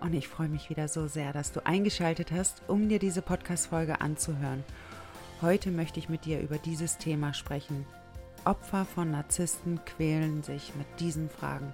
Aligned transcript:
Und 0.00 0.14
ich 0.14 0.28
freue 0.28 0.48
mich 0.48 0.70
wieder 0.70 0.86
so 0.88 1.08
sehr, 1.08 1.32
dass 1.32 1.52
du 1.52 1.66
eingeschaltet 1.66 2.30
hast, 2.30 2.62
um 2.68 2.88
dir 2.88 2.98
diese 2.98 3.22
Podcast-Folge 3.22 4.00
anzuhören. 4.00 4.62
Heute 5.42 5.70
möchte 5.70 5.98
ich 5.98 6.08
mit 6.08 6.24
dir 6.24 6.40
über 6.40 6.58
dieses 6.58 6.98
Thema 6.98 7.34
sprechen. 7.34 7.84
Opfer 8.44 8.84
von 8.84 9.10
Narzissten 9.10 9.80
quälen 9.84 10.42
sich 10.42 10.72
mit 10.76 10.86
diesen 11.00 11.28
Fragen. 11.28 11.72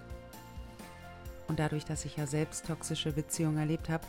Und 1.48 1.58
dadurch, 1.58 1.84
dass 1.84 2.06
ich 2.06 2.16
ja 2.16 2.26
selbst 2.26 2.66
toxische 2.66 3.12
Beziehungen 3.12 3.58
erlebt 3.58 3.90
habe, 3.90 4.04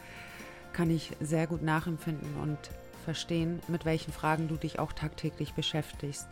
kann 0.71 0.89
ich 0.89 1.11
sehr 1.19 1.47
gut 1.47 1.61
nachempfinden 1.61 2.35
und 2.41 2.57
verstehen, 3.03 3.61
mit 3.67 3.85
welchen 3.85 4.13
Fragen 4.13 4.47
du 4.47 4.55
dich 4.55 4.79
auch 4.79 4.93
tagtäglich 4.93 5.53
beschäftigst. 5.53 6.27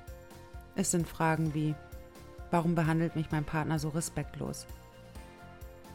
Es 0.75 0.91
sind 0.91 1.07
Fragen 1.07 1.53
wie, 1.53 1.75
warum 2.49 2.75
behandelt 2.75 3.15
mich 3.15 3.31
mein 3.31 3.43
Partner 3.43 3.77
so 3.77 3.89
respektlos? 3.89 4.65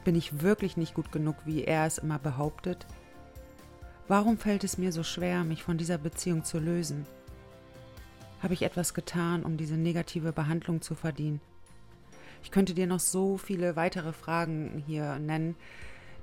Bin 0.04 0.14
ich 0.14 0.40
wirklich 0.42 0.76
nicht 0.76 0.94
gut 0.94 1.12
genug, 1.12 1.36
wie 1.44 1.64
er 1.64 1.86
es 1.86 1.98
immer 1.98 2.18
behauptet? 2.18 2.86
Warum 4.06 4.38
fällt 4.38 4.64
es 4.64 4.78
mir 4.78 4.92
so 4.92 5.02
schwer, 5.02 5.44
mich 5.44 5.62
von 5.62 5.76
dieser 5.76 5.98
Beziehung 5.98 6.44
zu 6.44 6.58
lösen? 6.58 7.06
Habe 8.42 8.54
ich 8.54 8.62
etwas 8.62 8.94
getan, 8.94 9.42
um 9.42 9.56
diese 9.56 9.76
negative 9.76 10.32
Behandlung 10.32 10.80
zu 10.80 10.94
verdienen? 10.94 11.40
Ich 12.42 12.50
könnte 12.50 12.72
dir 12.72 12.86
noch 12.86 13.00
so 13.00 13.36
viele 13.36 13.76
weitere 13.76 14.12
Fragen 14.12 14.82
hier 14.86 15.18
nennen, 15.18 15.56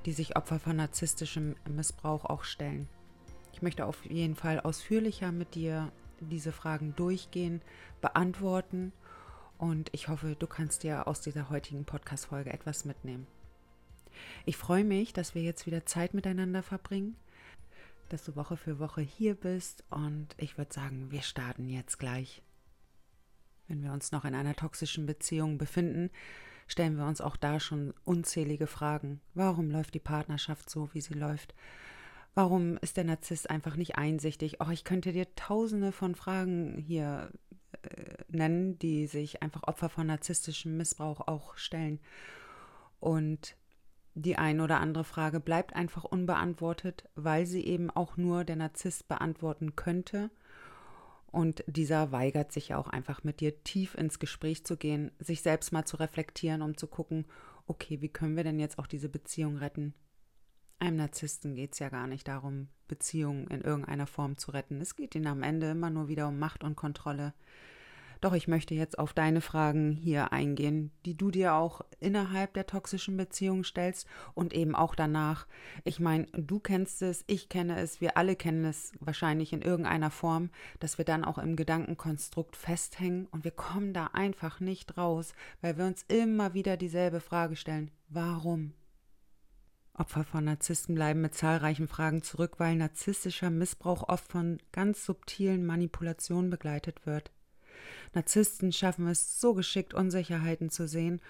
die 0.05 0.13
sich 0.13 0.35
Opfer 0.35 0.59
von 0.59 0.77
narzisstischem 0.77 1.55
Missbrauch 1.69 2.25
auch 2.25 2.43
stellen. 2.43 2.87
Ich 3.53 3.61
möchte 3.61 3.85
auf 3.85 4.05
jeden 4.05 4.35
Fall 4.35 4.59
ausführlicher 4.59 5.31
mit 5.31 5.55
dir 5.55 5.91
diese 6.19 6.51
Fragen 6.51 6.95
durchgehen, 6.95 7.61
beantworten 8.01 8.93
und 9.57 9.89
ich 9.93 10.07
hoffe, 10.07 10.35
du 10.37 10.47
kannst 10.47 10.83
dir 10.83 11.07
aus 11.07 11.21
dieser 11.21 11.49
heutigen 11.49 11.85
Podcast-Folge 11.85 12.51
etwas 12.51 12.85
mitnehmen. 12.85 13.27
Ich 14.45 14.57
freue 14.57 14.83
mich, 14.83 15.13
dass 15.13 15.35
wir 15.35 15.41
jetzt 15.41 15.65
wieder 15.65 15.85
Zeit 15.85 16.13
miteinander 16.13 16.63
verbringen, 16.63 17.15
dass 18.09 18.23
du 18.23 18.35
Woche 18.35 18.57
für 18.57 18.79
Woche 18.79 19.01
hier 19.01 19.35
bist 19.35 19.83
und 19.89 20.27
ich 20.37 20.57
würde 20.57 20.73
sagen, 20.73 21.11
wir 21.11 21.21
starten 21.21 21.69
jetzt 21.69 21.97
gleich. 21.97 22.41
Wenn 23.67 23.83
wir 23.83 23.93
uns 23.93 24.11
noch 24.11 24.25
in 24.25 24.35
einer 24.35 24.55
toxischen 24.55 25.05
Beziehung 25.05 25.57
befinden, 25.57 26.11
stellen 26.67 26.97
wir 26.97 27.05
uns 27.05 27.21
auch 27.21 27.35
da 27.35 27.59
schon 27.59 27.93
unzählige 28.03 28.67
Fragen. 28.67 29.21
Warum 29.33 29.71
läuft 29.71 29.93
die 29.93 29.99
Partnerschaft 29.99 30.69
so, 30.69 30.93
wie 30.93 31.01
sie 31.01 31.13
läuft? 31.13 31.55
Warum 32.33 32.77
ist 32.77 32.97
der 32.97 33.05
Narzisst 33.05 33.49
einfach 33.49 33.75
nicht 33.75 33.97
einsichtig? 33.97 34.59
Auch 34.61 34.69
ich 34.69 34.83
könnte 34.83 35.13
dir 35.13 35.33
tausende 35.35 35.91
von 35.91 36.15
Fragen 36.15 36.77
hier 36.85 37.31
äh, 37.71 38.23
nennen, 38.27 38.77
die 38.77 39.07
sich 39.07 39.41
einfach 39.41 39.63
Opfer 39.63 39.89
von 39.89 40.07
narzisstischem 40.07 40.75
Missbrauch 40.75 41.27
auch 41.27 41.55
stellen. 41.57 41.99
Und 42.99 43.55
die 44.15 44.37
ein 44.37 44.61
oder 44.61 44.79
andere 44.79 45.03
Frage 45.03 45.39
bleibt 45.39 45.75
einfach 45.75 46.05
unbeantwortet, 46.05 47.03
weil 47.15 47.45
sie 47.45 47.65
eben 47.65 47.91
auch 47.91 48.15
nur 48.15 48.45
der 48.45 48.55
Narzisst 48.55 49.07
beantworten 49.07 49.75
könnte. 49.75 50.31
Und 51.27 51.65
dieser 51.67 52.13
weigert 52.13 52.53
sich 52.53 52.73
auch 52.73 52.87
einfach 52.87 53.25
mit 53.25 53.41
dir 53.41 53.61
tief 53.65 53.93
ins 53.93 54.19
Gespräch 54.19 54.65
zu 54.65 54.77
gehen, 54.77 55.11
sich 55.19 55.41
selbst 55.41 55.73
mal 55.73 55.83
zu 55.83 55.97
reflektieren, 55.97 56.61
um 56.61 56.77
zu 56.77 56.87
gucken, 56.87 57.25
okay, 57.67 58.01
wie 58.01 58.07
können 58.07 58.37
wir 58.37 58.45
denn 58.45 58.57
jetzt 58.57 58.79
auch 58.79 58.87
diese 58.87 59.09
Beziehung 59.09 59.57
retten? 59.57 59.93
Einem 60.79 60.95
Narzissten 60.95 61.55
geht 61.55 61.73
es 61.73 61.79
ja 61.79 61.89
gar 61.89 62.07
nicht 62.07 62.27
darum, 62.29 62.69
Beziehungen 62.87 63.47
in 63.47 63.61
irgendeiner 63.61 64.07
Form 64.07 64.37
zu 64.37 64.51
retten. 64.51 64.79
Es 64.79 64.95
geht 64.95 65.13
ihnen 65.15 65.27
am 65.27 65.43
Ende 65.43 65.71
immer 65.71 65.89
nur 65.89 66.07
wieder 66.07 66.29
um 66.29 66.39
Macht 66.39 66.63
und 66.63 66.77
Kontrolle. 66.77 67.33
Doch 68.25 68.33
ich 68.33 68.47
möchte 68.47 68.73
jetzt 68.73 68.97
auf 68.97 69.13
deine 69.13 69.39
Fragen 69.39 69.91
hier 69.91 70.33
eingehen, 70.33 70.89
die 71.05 71.15
du 71.15 71.29
dir 71.29 71.53
auch 71.53 71.81
innerhalb 71.99 72.55
der 72.55 72.65
toxischen 72.65 73.17
Beziehung 73.17 73.63
stellst 73.63 74.07
und 74.33 74.51
eben 74.51 74.73
auch 74.73 74.95
danach. 74.95 75.45
Ich 75.83 75.99
meine, 75.99 76.25
du 76.33 76.59
kennst 76.59 77.03
es, 77.03 77.23
ich 77.27 77.49
kenne 77.49 77.79
es, 77.79 78.01
wir 78.01 78.17
alle 78.17 78.35
kennen 78.35 78.65
es 78.65 78.93
wahrscheinlich 78.99 79.53
in 79.53 79.61
irgendeiner 79.61 80.09
Form, 80.09 80.49
dass 80.79 80.97
wir 80.97 81.05
dann 81.05 81.23
auch 81.23 81.37
im 81.37 81.55
Gedankenkonstrukt 81.55 82.55
festhängen 82.55 83.27
und 83.27 83.43
wir 83.43 83.51
kommen 83.51 83.93
da 83.93 84.07
einfach 84.13 84.59
nicht 84.59 84.97
raus, 84.97 85.35
weil 85.61 85.77
wir 85.77 85.85
uns 85.85 86.01
immer 86.07 86.55
wieder 86.55 86.77
dieselbe 86.77 87.19
Frage 87.19 87.55
stellen. 87.55 87.91
Warum? 88.09 88.73
Opfer 89.93 90.23
von 90.23 90.45
Narzissten 90.45 90.95
bleiben 90.95 91.21
mit 91.21 91.35
zahlreichen 91.35 91.87
Fragen 91.87 92.23
zurück, 92.23 92.55
weil 92.57 92.75
narzisstischer 92.75 93.51
Missbrauch 93.51 94.09
oft 94.09 94.31
von 94.31 94.57
ganz 94.71 95.05
subtilen 95.05 95.63
Manipulationen 95.63 96.49
begleitet 96.49 97.05
wird. 97.05 97.31
Narzissten 98.13 98.71
schaffen 98.71 99.07
es 99.07 99.39
so 99.39 99.53
geschickt, 99.53 99.93
Unsicherheiten 99.93 100.69
zu 100.69 100.87
sehen 100.87 101.21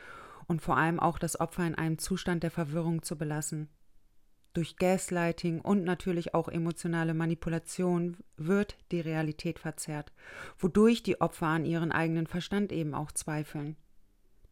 und 0.48 0.62
vor 0.62 0.78
allem 0.78 1.00
auch 1.00 1.18
das 1.18 1.40
Opfer 1.40 1.66
in 1.66 1.76
einem 1.76 1.98
Zustand 1.98 2.44
der 2.44 2.52
Verwirrung 2.52 3.04
zu 3.04 3.18
belassen. 3.18 3.70
Durch 4.56 4.78
Gaslighting 4.78 5.60
und 5.60 5.84
natürlich 5.84 6.34
auch 6.34 6.48
emotionale 6.48 7.14
Manipulation 7.14 8.16
wird 8.38 8.78
die 8.92 9.02
Realität 9.02 9.60
verzerrt, 9.60 10.14
wodurch 10.58 11.04
die 11.04 11.20
Opfer 11.20 11.48
an 11.48 11.66
ihren 11.66 11.92
eigenen 11.92 12.26
Verstand 12.26 12.72
eben 12.72 12.94
auch 12.94 13.12
zweifeln. 13.12 13.76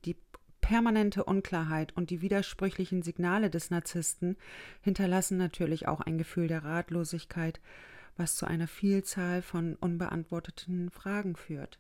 Die 0.04 0.18
permanente 0.60 1.24
Unklarheit 1.24 1.96
und 1.96 2.10
die 2.10 2.22
widersprüchlichen 2.22 3.02
Signale 3.02 3.50
des 3.50 3.70
Narzissten 3.70 4.36
hinterlassen 4.82 5.38
natürlich 5.38 5.88
auch 5.88 6.02
ein 6.02 6.18
Gefühl 6.18 6.50
der 6.50 6.66
Ratlosigkeit, 6.66 7.62
was 8.18 8.36
zu 8.36 8.46
einer 8.46 8.68
Vielzahl 8.68 9.42
von 9.42 9.76
unbeantworteten 9.76 10.90
Fragen 10.92 11.38
führt. 11.38 11.80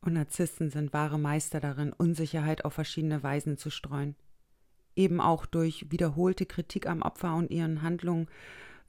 Und 0.00 0.14
Narzissten 0.14 0.70
sind 0.70 0.92
wahre 0.92 1.18
Meister 1.18 1.60
darin, 1.60 1.92
Unsicherheit 1.92 2.64
auf 2.64 2.74
verschiedene 2.74 3.22
Weisen 3.22 3.58
zu 3.58 3.70
streuen. 3.70 4.14
Eben 4.94 5.20
auch 5.20 5.46
durch 5.46 5.90
wiederholte 5.90 6.46
Kritik 6.46 6.86
am 6.86 7.02
Opfer 7.02 7.34
und 7.34 7.50
ihren 7.50 7.82
Handlungen 7.82 8.28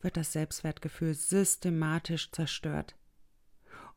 wird 0.01 0.15
das 0.15 0.31
Selbstwertgefühl 0.31 1.15
systematisch 1.15 2.31
zerstört. 2.31 2.95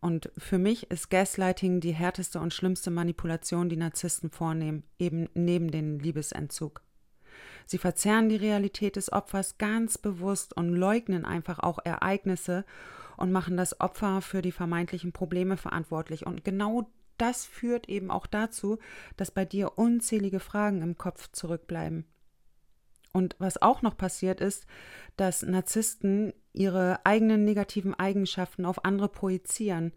Und 0.00 0.31
für 0.38 0.59
mich 0.59 0.91
ist 0.91 1.10
Gaslighting 1.10 1.81
die 1.81 1.93
härteste 1.93 2.41
und 2.41 2.54
schlimmste 2.54 2.91
Manipulation, 2.91 3.69
die 3.69 3.77
Narzissten 3.77 4.31
vornehmen, 4.31 4.82
eben 4.98 5.28
neben 5.34 5.71
dem 5.71 5.98
Liebesentzug. 5.98 6.82
Sie 7.66 7.78
verzerren 7.78 8.28
die 8.28 8.37
Realität 8.37 8.97
des 8.97 9.12
Opfers 9.12 9.59
ganz 9.59 9.98
bewusst 9.98 10.56
und 10.56 10.75
leugnen 10.75 11.25
einfach 11.25 11.59
auch 11.59 11.78
Ereignisse 11.84 12.65
und 13.16 13.31
machen 13.31 13.56
das 13.56 13.81
Opfer 13.81 14.22
für 14.22 14.41
die 14.41 14.53
vermeintlichen 14.53 15.12
Probleme 15.12 15.59
verantwortlich. 15.59 16.27
Und 16.27 16.44
genau 16.44 16.91
das 17.20 17.44
führt 17.44 17.88
eben 17.88 18.10
auch 18.10 18.26
dazu, 18.26 18.78
dass 19.16 19.31
bei 19.31 19.44
dir 19.44 19.78
unzählige 19.78 20.41
Fragen 20.41 20.82
im 20.82 20.97
Kopf 20.97 21.31
zurückbleiben. 21.32 22.04
Und 23.12 23.36
was 23.38 23.60
auch 23.60 23.82
noch 23.82 23.97
passiert 23.97 24.41
ist, 24.41 24.66
dass 25.16 25.42
Narzissten 25.42 26.32
ihre 26.53 27.04
eigenen 27.04 27.44
negativen 27.44 27.94
Eigenschaften 27.94 28.64
auf 28.64 28.84
andere 28.84 29.09
projizieren. 29.09 29.92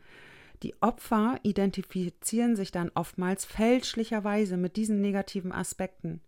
Die 0.63 0.81
Opfer 0.81 1.39
identifizieren 1.43 2.55
sich 2.55 2.71
dann 2.71 2.91
oftmals 2.95 3.45
fälschlicherweise 3.45 4.57
mit 4.57 4.75
diesen 4.75 5.01
negativen 5.01 5.51
Aspekten. 5.51 6.21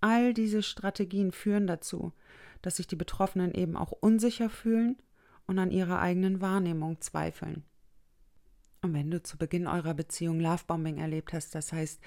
All 0.00 0.34
diese 0.34 0.62
Strategien 0.62 1.30
führen 1.30 1.66
dazu, 1.66 2.12
dass 2.62 2.76
sich 2.76 2.86
die 2.86 2.96
Betroffenen 2.96 3.54
eben 3.54 3.76
auch 3.76 3.92
unsicher 3.92 4.50
fühlen 4.50 4.96
und 5.46 5.58
an 5.58 5.70
ihrer 5.70 6.00
eigenen 6.00 6.40
Wahrnehmung 6.40 7.00
zweifeln. 7.00 7.64
Und 8.82 8.94
wenn 8.94 9.10
du 9.10 9.22
zu 9.22 9.36
Beginn 9.36 9.66
eurer 9.66 9.94
Beziehung 9.94 10.40
Lovebombing 10.40 10.98
erlebt 10.98 11.32
hast, 11.32 11.54
das 11.54 11.72
heißt, 11.72 12.00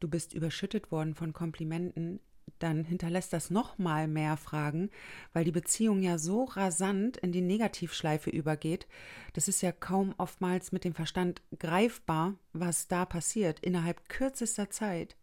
du 0.00 0.08
bist 0.08 0.32
überschüttet 0.32 0.90
worden 0.90 1.14
von 1.14 1.32
Komplimenten, 1.32 2.20
dann 2.58 2.84
hinterlässt 2.84 3.32
das 3.32 3.50
nochmal 3.50 4.08
mehr 4.08 4.36
Fragen, 4.36 4.90
weil 5.32 5.44
die 5.44 5.52
Beziehung 5.52 6.02
ja 6.02 6.18
so 6.18 6.44
rasant 6.44 7.16
in 7.18 7.32
die 7.32 7.40
Negativschleife 7.40 8.30
übergeht. 8.30 8.86
Das 9.32 9.48
ist 9.48 9.60
ja 9.60 9.72
kaum 9.72 10.14
oftmals 10.18 10.72
mit 10.72 10.84
dem 10.84 10.94
Verstand 10.94 11.42
greifbar, 11.58 12.34
was 12.52 12.88
da 12.88 13.04
passiert. 13.04 13.60
Innerhalb 13.60 14.08
kürzester 14.08 14.70
Zeit 14.70 15.16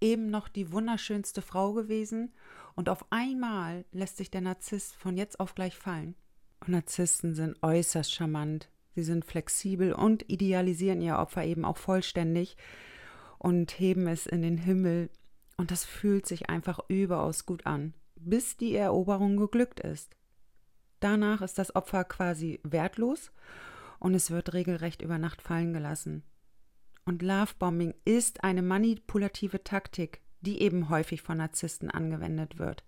eben 0.00 0.30
noch 0.30 0.48
die 0.48 0.72
wunderschönste 0.72 1.40
Frau 1.40 1.72
gewesen 1.72 2.32
und 2.74 2.88
auf 2.88 3.06
einmal 3.10 3.84
lässt 3.92 4.18
sich 4.18 4.30
der 4.30 4.42
Narzisst 4.42 4.94
von 4.94 5.16
jetzt 5.16 5.40
auf 5.40 5.54
gleich 5.54 5.76
fallen. 5.76 6.14
Und 6.60 6.70
Narzissten 6.70 7.34
sind 7.34 7.62
äußerst 7.62 8.12
charmant. 8.12 8.68
Sie 8.94 9.02
sind 9.02 9.24
flexibel 9.24 9.92
und 9.92 10.28
idealisieren 10.30 11.00
ihr 11.02 11.18
Opfer 11.18 11.44
eben 11.44 11.64
auch 11.64 11.76
vollständig 11.76 12.56
und 13.38 13.78
heben 13.78 14.06
es 14.06 14.26
in 14.26 14.42
den 14.42 14.58
Himmel. 14.58 15.10
Und 15.56 15.70
das 15.70 15.84
fühlt 15.84 16.26
sich 16.26 16.48
einfach 16.48 16.80
überaus 16.88 17.46
gut 17.46 17.66
an, 17.66 17.94
bis 18.16 18.56
die 18.56 18.74
Eroberung 18.74 19.36
geglückt 19.36 19.80
ist. 19.80 20.14
Danach 21.00 21.42
ist 21.42 21.58
das 21.58 21.74
Opfer 21.76 22.04
quasi 22.04 22.60
wertlos 22.62 23.30
und 23.98 24.14
es 24.14 24.30
wird 24.30 24.54
regelrecht 24.54 25.02
über 25.02 25.18
Nacht 25.18 25.42
fallen 25.42 25.72
gelassen. 25.72 26.22
Und 27.04 27.22
Lovebombing 27.22 27.94
ist 28.04 28.42
eine 28.42 28.62
manipulative 28.62 29.62
Taktik, 29.62 30.20
die 30.40 30.62
eben 30.62 30.88
häufig 30.88 31.22
von 31.22 31.38
Narzissten 31.38 31.90
angewendet 31.90 32.58
wird. 32.58 32.84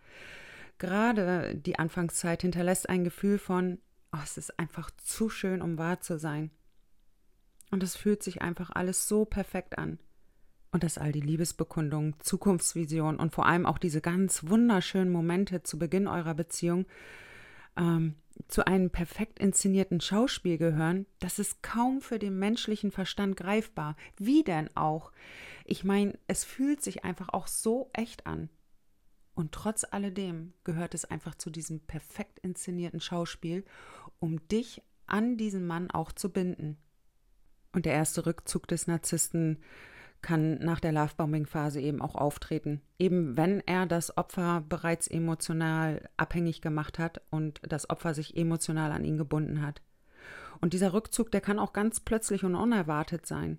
Gerade 0.79 1.55
die 1.55 1.79
Anfangszeit 1.79 2.43
hinterlässt 2.43 2.89
ein 2.89 3.05
Gefühl 3.05 3.39
von, 3.39 3.79
oh, 4.13 4.19
es 4.23 4.37
ist 4.37 4.59
einfach 4.59 4.91
zu 5.03 5.29
schön, 5.29 5.63
um 5.63 5.79
wahr 5.79 6.01
zu 6.01 6.19
sein. 6.19 6.51
Und 7.71 7.83
es 7.83 7.97
fühlt 7.97 8.23
sich 8.23 8.43
einfach 8.43 8.71
alles 8.71 9.09
so 9.09 9.25
perfekt 9.25 9.79
an. 9.79 9.99
Und 10.71 10.83
dass 10.83 10.99
all 10.99 11.13
die 11.13 11.21
Liebesbekundungen, 11.21 12.15
Zukunftsvisionen 12.21 13.19
und 13.19 13.33
vor 13.33 13.47
allem 13.47 13.67
auch 13.67 13.79
diese 13.79 14.01
ganz 14.01 14.49
wunderschönen 14.49 15.11
Momente 15.11 15.63
zu 15.63 15.79
Beginn 15.79 16.07
eurer 16.07 16.35
Beziehung 16.35 16.87
ähm, 17.77 18.15
zu 18.49 18.67
einem 18.67 18.91
perfekt 18.91 19.39
inszenierten 19.39 20.01
Schauspiel 20.01 20.59
gehören, 20.59 21.07
das 21.19 21.39
ist 21.39 21.63
kaum 21.63 22.01
für 22.01 22.19
den 22.19 22.39
menschlichen 22.39 22.91
Verstand 22.91 23.37
greifbar. 23.37 23.97
Wie 24.19 24.43
denn 24.43 24.69
auch? 24.77 25.13
Ich 25.65 25.85
meine, 25.85 26.19
es 26.27 26.45
fühlt 26.45 26.83
sich 26.83 27.05
einfach 27.05 27.31
auch 27.31 27.47
so 27.47 27.91
echt 27.93 28.27
an. 28.27 28.51
Und 29.37 29.53
trotz 29.53 29.85
alledem 29.89 30.55
gehört 30.65 30.95
es 30.95 31.05
einfach 31.05 31.35
zu 31.35 31.51
diesem 31.51 31.81
perfekt 31.81 32.39
inszenierten 32.41 33.01
Schauspiel, 33.01 33.65
um 34.19 34.49
dich 34.49 34.83
an 35.07 35.37
diesen 35.37 35.67
Mann 35.67 35.91
auch 35.91 36.11
zu 36.11 36.33
binden. 36.33 36.79
Und 37.73 37.85
der 37.85 37.93
erste 37.93 38.25
Rückzug 38.25 38.67
des 38.67 38.87
Narzissten 38.87 39.59
kann 40.23 40.59
nach 40.59 40.81
der 40.81 40.93
Lovebombing-Phase 40.93 41.83
eben 41.83 42.01
auch 42.01 42.15
auftreten. 42.15 42.81
Eben 42.99 43.37
wenn 43.37 43.61
er 43.61 43.85
das 43.85 44.17
Opfer 44.17 44.65
bereits 44.67 45.07
emotional 45.07 46.09
abhängig 46.17 46.63
gemacht 46.63 46.99
hat 46.99 47.21
und 47.29 47.61
das 47.63 47.91
Opfer 47.91 48.15
sich 48.15 48.39
emotional 48.39 48.91
an 48.91 49.05
ihn 49.05 49.19
gebunden 49.19 49.61
hat. 49.61 49.83
Und 50.63 50.73
dieser 50.73 50.95
Rückzug, 50.95 51.31
der 51.31 51.43
kann 51.43 51.59
auch 51.59 51.75
ganz 51.75 52.01
plötzlich 52.01 52.43
und 52.43 52.55
unerwartet 52.55 53.27
sein. 53.27 53.59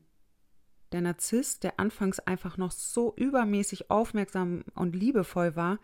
Der 0.91 1.01
Narzisst, 1.01 1.63
der 1.63 1.79
anfangs 1.79 2.19
einfach 2.19 2.57
noch 2.57 2.71
so 2.71 3.13
übermäßig 3.15 3.91
aufmerksam 3.91 4.63
und 4.73 4.95
liebevoll 4.95 5.55
war, 5.55 5.79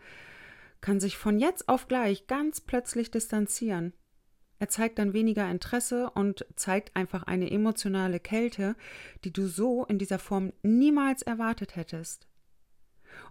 kann 0.80 1.00
sich 1.00 1.16
von 1.16 1.38
jetzt 1.38 1.68
auf 1.68 1.88
gleich 1.88 2.26
ganz 2.26 2.60
plötzlich 2.60 3.10
distanzieren 3.10 3.92
er 4.58 4.68
zeigt 4.68 4.98
dann 4.98 5.12
weniger 5.12 5.50
Interesse 5.50 6.10
und 6.10 6.46
zeigt 6.56 6.94
einfach 6.96 7.24
eine 7.24 7.50
emotionale 7.50 8.20
Kälte, 8.20 8.76
die 9.24 9.32
du 9.32 9.46
so 9.46 9.84
in 9.84 9.98
dieser 9.98 10.18
Form 10.18 10.52
niemals 10.62 11.22
erwartet 11.22 11.76
hättest. 11.76 12.26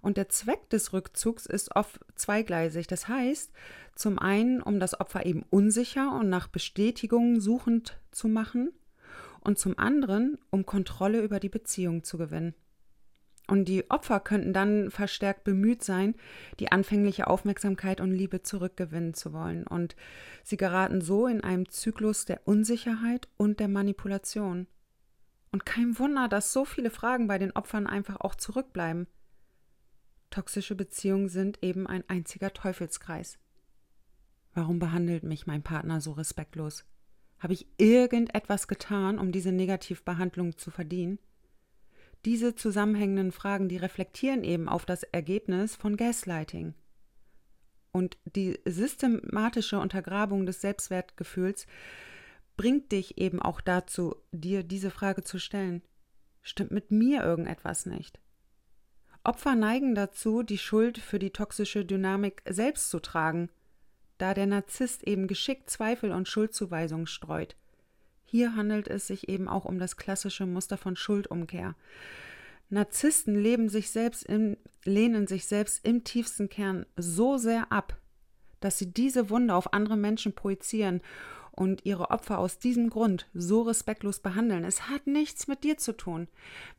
Und 0.02 0.18
der 0.18 0.30
Zweck 0.30 0.70
des 0.70 0.94
Rückzugs 0.94 1.46
ist 1.46 1.76
oft 1.76 2.00
zweigleisig. 2.16 2.88
Das 2.88 3.08
heißt, 3.08 3.52
zum 3.96 4.20
einen, 4.20 4.62
um 4.62 4.80
das 4.80 5.00
Opfer 5.00 5.26
eben 5.26 5.44
unsicher 5.50 6.14
und 6.18 6.30
nach 6.30 6.48
Bestätigung 6.48 7.40
suchend 7.40 8.00
zu 8.12 8.28
machen, 8.28 8.72
und 9.44 9.60
zum 9.60 9.78
anderen, 9.78 10.38
um 10.50 10.66
Kontrolle 10.66 11.22
über 11.22 11.40
die 11.40 11.50
Beziehung 11.50 12.04
zu 12.04 12.18
gewinnen. 12.18 12.56
Und 13.48 13.66
die 13.66 13.90
Opfer 13.92 14.20
könnten 14.22 14.54
dann 14.54 14.90
verstärkt 14.90 15.44
bemüht 15.44 15.84
sein, 15.84 16.16
die 16.60 16.72
anfängliche 16.72 17.28
Aufmerksamkeit 17.28 18.00
und 18.00 18.12
Liebe 18.12 18.42
zurückgewinnen 18.42 19.14
zu 19.14 19.34
wollen. 19.34 19.68
Und 19.68 19.96
sie 20.44 20.56
geraten 20.56 21.02
so 21.02 21.28
in 21.28 21.42
einem 21.42 21.68
Zyklus 21.70 22.24
der 22.26 22.48
Unsicherheit 22.48 23.28
und 23.36 23.60
der 23.60 23.68
Manipulation. 23.68 24.68
Und 25.52 25.66
kein 25.66 26.00
Wunder, 26.00 26.30
dass 26.30 26.54
so 26.54 26.64
viele 26.64 26.90
Fragen 26.90 27.28
bei 27.28 27.38
den 27.38 27.52
Opfern 27.52 27.86
einfach 27.86 28.22
auch 28.22 28.36
zurückbleiben. 28.36 29.08
Toxische 30.30 30.74
Beziehungen 30.74 31.30
sind 31.30 31.62
eben 31.62 31.86
ein 31.86 32.04
einziger 32.08 32.54
Teufelskreis. 32.54 33.38
Warum 34.54 34.80
behandelt 34.80 35.24
mich 35.24 35.46
mein 35.48 35.64
Partner 35.64 36.00
so 36.00 36.14
respektlos? 36.14 36.86
Habe 37.44 37.54
ich 37.54 37.68
irgendetwas 37.78 38.70
getan, 38.70 39.20
um 39.20 39.34
diese 39.34 39.52
Negativbehandlung 39.52 40.58
zu 40.58 40.72
verdienen? 40.72 41.20
Diese 42.24 42.56
zusammenhängenden 42.56 43.34
Fragen, 43.34 43.68
die 43.68 43.76
reflektieren 43.76 44.46
eben 44.46 44.70
auf 44.70 44.86
das 44.86 45.04
Ergebnis 45.04 45.76
von 45.76 45.98
Gaslighting. 45.98 46.74
Und 47.92 48.18
die 48.24 48.62
systematische 48.64 49.78
Untergrabung 49.78 50.46
des 50.46 50.62
Selbstwertgefühls 50.62 51.68
bringt 52.56 52.94
dich 52.94 53.18
eben 53.18 53.42
auch 53.42 53.60
dazu, 53.60 54.16
dir 54.32 54.64
diese 54.64 54.90
Frage 54.90 55.24
zu 55.24 55.38
stellen. 55.38 55.82
Stimmt 56.42 56.72
mit 56.72 56.92
mir 56.92 57.24
irgendetwas 57.24 57.86
nicht? 57.86 58.22
Opfer 59.26 59.56
neigen 59.56 59.96
dazu, 59.96 60.44
die 60.44 60.58
Schuld 60.58 60.98
für 60.98 61.20
die 61.20 61.32
toxische 61.32 61.84
Dynamik 61.84 62.42
selbst 62.48 62.90
zu 62.90 63.02
tragen, 63.02 63.50
da 64.18 64.34
der 64.34 64.46
Narzisst 64.46 65.04
eben 65.04 65.28
geschickt 65.28 65.70
Zweifel 65.70 66.12
und 66.12 66.28
Schuldzuweisungen 66.28 67.08
streut. 67.08 67.56
Hier 68.24 68.56
handelt 68.56 68.88
es 68.88 69.08
sich 69.08 69.30
eben 69.30 69.48
auch 69.48 69.66
um 69.66 69.80
das 69.80 69.98
klassische 69.98 70.46
Muster 70.46 70.78
von 70.78 70.96
Schuldumkehr. 70.96 71.76
Narzissten 72.70 73.36
leben 73.36 73.70
sich 73.70 73.92
selbst 73.92 74.24
im, 74.24 74.58
lehnen 74.84 75.28
sich 75.28 75.46
selbst 75.46 75.86
im 75.86 76.04
tiefsten 76.04 76.50
Kern 76.50 76.86
so 76.98 77.38
sehr 77.38 77.72
ab, 77.72 77.98
dass 78.60 78.80
sie 78.80 78.92
diese 78.92 79.30
Wunde 79.30 79.54
auf 79.54 79.74
andere 79.74 79.98
Menschen 79.98 80.34
projizieren 80.34 81.02
und 81.56 81.86
ihre 81.86 82.10
Opfer 82.10 82.40
aus 82.40 82.58
diesem 82.58 82.90
Grund 82.90 83.28
so 83.34 83.62
respektlos 83.62 84.20
behandeln. 84.20 84.64
Es 84.64 84.90
hat 84.90 85.06
nichts 85.06 85.48
mit 85.48 85.64
dir 85.64 85.78
zu 85.78 85.94
tun. 85.94 86.28